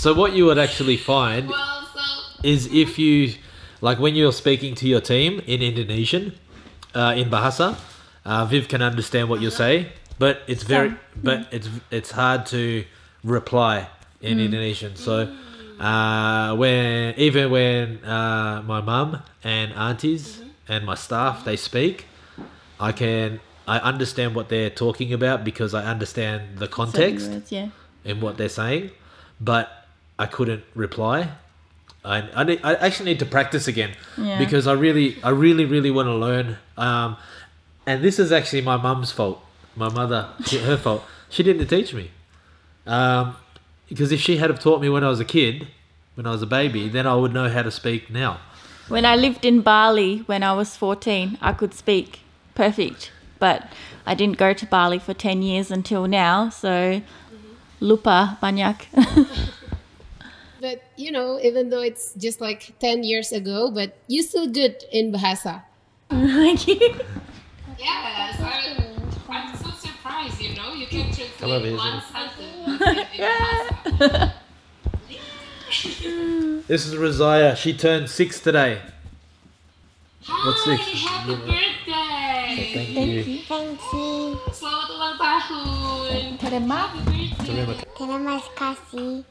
[0.03, 2.01] So what you would actually find Well, so
[2.43, 3.35] is if you
[3.81, 6.33] like when you're speaking to your team in Indonesian,
[6.93, 7.77] uh, in Bahasa,
[8.25, 12.85] uh, Viv can understand what you say, but it's very but it's it's hard to
[13.23, 13.87] reply
[14.21, 14.97] in Indonesian.
[14.97, 15.33] So
[15.79, 22.07] uh, when even when uh, my mum and aunties and my staff they speak,
[22.81, 23.39] I can
[23.69, 27.69] I understand what they're talking about because I understand the context yeah.
[28.05, 28.91] in what they're saying,
[29.41, 29.82] but
[30.23, 31.19] I couldn't reply.
[32.05, 34.39] I, I, need, I actually need to practice again Yeah.
[34.39, 36.59] because I really, I really, really want to learn.
[36.77, 37.17] Um,
[37.87, 39.39] and this is actually my mum's fault.
[39.75, 40.29] My mother,
[40.71, 41.03] her fault.
[41.29, 42.11] She didn't teach me.
[42.87, 43.35] Um,
[43.89, 45.67] because if she had have taught me when I was a kid,
[46.15, 48.39] when I was a baby, then I would know how to speak now.
[48.89, 52.21] When I lived in Bali when I was 14, I could speak
[52.55, 53.11] perfect.
[53.41, 53.73] But
[54.07, 57.03] I didn't go to Bali for 10 years until now, so
[57.81, 58.87] lupa banyak.
[60.63, 64.79] But you know, even though it's just like ten years ago, but you're still good
[64.95, 65.67] in bahasa.
[66.07, 66.79] Thank you.
[67.83, 68.79] Yes, I,
[69.27, 70.39] I'm so surprised.
[70.39, 71.11] You know, you can
[71.43, 74.39] Come over translate one sentence in, in bahasa.
[76.71, 77.59] This is Rosiah.
[77.59, 78.79] She turned six today.
[80.47, 80.79] What's six?
[81.03, 82.71] happy birthday!
[82.71, 83.43] Thank you.
[83.51, 84.39] Thank you.
[84.55, 86.39] Selamat ulang tahun.
[86.39, 87.91] Terima Happy birthday.
[87.99, 89.27] Terima kasih.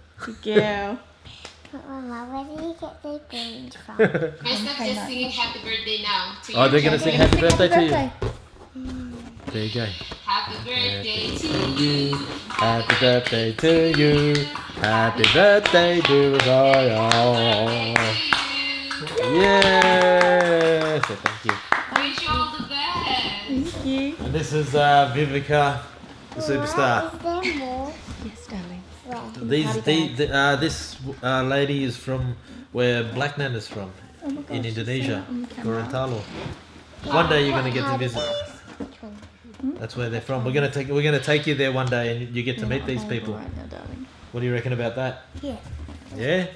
[1.72, 1.82] Girl.
[1.88, 3.96] Mama, where did you get the green from?
[4.46, 6.36] I just singing happy birthday now.
[6.44, 8.12] To Oh, they're gonna sing happy birthday to you.
[9.52, 9.86] There you go.
[10.26, 11.48] Happy birthday to
[11.82, 12.16] you.
[12.50, 14.46] Happy birthday to you.
[14.80, 17.10] Happy birthday to Rosiah.
[19.34, 21.02] Yeah.
[21.08, 21.54] So thank you.
[22.02, 23.48] Wish you all the best.
[23.48, 24.16] Thank you.
[24.20, 25.82] And this is uh, Vivica,
[26.36, 27.14] the superstar.
[27.14, 27.94] Is there more?
[28.24, 28.71] Yes, darling.
[29.12, 29.50] Where?
[29.50, 32.36] These, the, the, uh, this uh, lady is from
[32.72, 33.92] where Black Nan is from,
[34.50, 35.26] in Indonesia,
[35.58, 36.22] Gorontalo.
[37.06, 38.22] One day you're gonna get to visit.
[38.78, 38.98] Which?
[39.80, 40.46] That's where they're from.
[40.46, 42.86] We're gonna take we're gonna take you there one day, and you get to meet
[42.86, 43.36] these people.
[43.36, 43.82] Right now.
[44.32, 45.26] What do you reckon about that?
[45.42, 45.58] Yeah.
[46.16, 46.48] Yeah.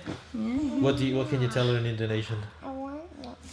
[0.79, 2.37] What do you, what can you tell her in Indonesian?
[2.63, 3.01] I want.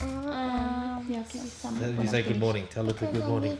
[0.01, 1.03] I.
[1.09, 1.77] Yeah, I'll give you some.
[1.77, 2.67] How you say good morning?
[2.71, 3.59] Tell her to good morning.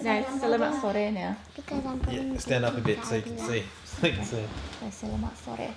[0.00, 1.36] Because I'm putting, No, selamat sore now.
[1.54, 3.64] because I'm putting Yeah, stand up a bit so you can see.
[3.84, 4.44] So you can see.
[4.80, 5.68] Say selamat sore.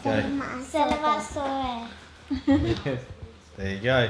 [0.00, 0.20] Okay.
[0.64, 1.84] Selamat sore.
[3.56, 4.08] There you go.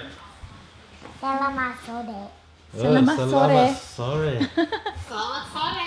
[1.18, 2.30] Selamat sore.
[2.74, 3.50] Selamat oh, sore.
[3.50, 4.34] selamat sore.
[5.10, 5.86] Selamat sore.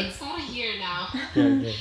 [0.00, 1.12] It's sore here now.
[1.12, 1.76] Okay, okay.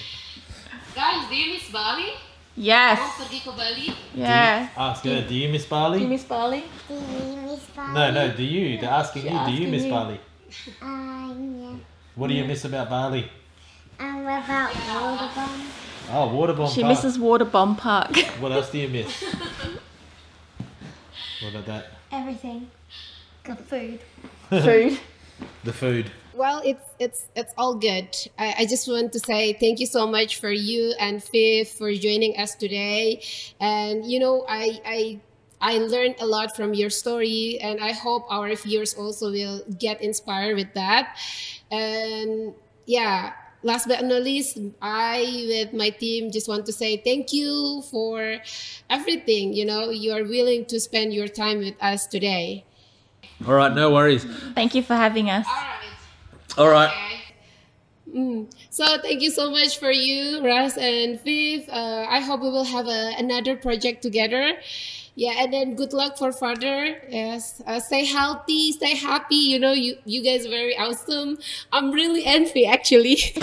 [0.96, 2.25] Guys, do you miss Bali?
[2.56, 3.00] Yes.
[3.00, 3.92] Mau pergi ke Bali?
[4.16, 4.72] Yeah.
[4.80, 6.00] Ask her, do you miss Bali?
[6.00, 6.64] Do you miss Bali?
[6.88, 7.92] Do you miss Bali?
[7.94, 8.80] no, no, do you?
[8.80, 9.92] They're asking you, do you asking miss you.
[9.92, 10.18] Bali?
[10.80, 11.76] Uh, yeah.
[12.16, 13.28] What do you miss about Bali?
[14.00, 15.68] Um, about water bomb.
[16.12, 16.90] Oh, Waterbom She Park.
[16.92, 18.16] misses Waterbom Park.
[18.40, 19.24] What else do you miss?
[21.42, 21.86] what about that?
[22.12, 22.70] Everything.
[23.44, 24.00] Good food.
[24.50, 25.00] Food.
[25.64, 26.12] The food.
[26.34, 28.16] Well, it's it's it's all good.
[28.38, 31.92] I, I just want to say thank you so much for you and Viv for
[31.94, 33.24] joining us today.
[33.60, 35.20] And you know, I I
[35.62, 40.02] I learned a lot from your story, and I hope our viewers also will get
[40.02, 41.18] inspired with that.
[41.72, 42.54] And
[42.86, 43.34] yeah,
[43.64, 48.38] last but not least, I with my team just want to say thank you for
[48.90, 49.54] everything.
[49.54, 52.66] You know, you are willing to spend your time with us today.
[53.48, 54.26] All right, no worries.
[54.54, 55.46] Thank you for having us.
[55.48, 56.58] All right.
[56.58, 56.90] All right.
[56.90, 58.20] Okay.
[58.20, 58.52] Mm.
[58.70, 61.68] So thank you so much for you, Raz and Viv.
[61.70, 64.54] Uh, I hope we will have a, another project together.
[65.18, 67.02] Yeah, and then good luck for further.
[67.10, 69.36] Yes, uh, stay healthy, stay happy.
[69.36, 71.38] You know, you you guys are very awesome.
[71.72, 73.16] I'm really envy actually,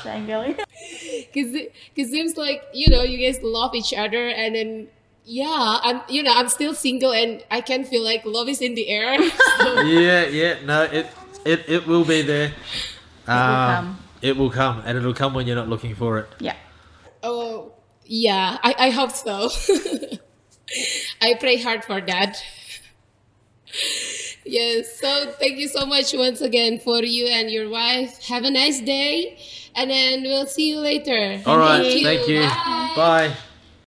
[0.00, 0.54] Strangling.
[0.56, 4.88] cause it, cause seems like you know you guys love each other, and then
[5.26, 8.74] yeah, I'm you know I'm still single and I can feel like love is in
[8.74, 9.18] the air.
[9.58, 11.06] So, yeah, yeah, no, it
[11.44, 12.46] it it will be there.
[12.48, 13.98] It will um, come.
[14.22, 16.28] It will come, and it'll come when you're not looking for it.
[16.38, 16.54] Yeah.
[17.22, 17.72] oh
[18.04, 19.50] yeah, I I hope so.
[21.22, 22.38] I pray hard for that.
[24.48, 28.22] Yes, so thank you so much once again for you and your wife.
[28.28, 29.36] Have a nice day,
[29.74, 31.42] and then we'll see you later.
[31.44, 32.46] All right, thank you.
[32.46, 32.92] Bye.
[32.94, 33.36] Bye.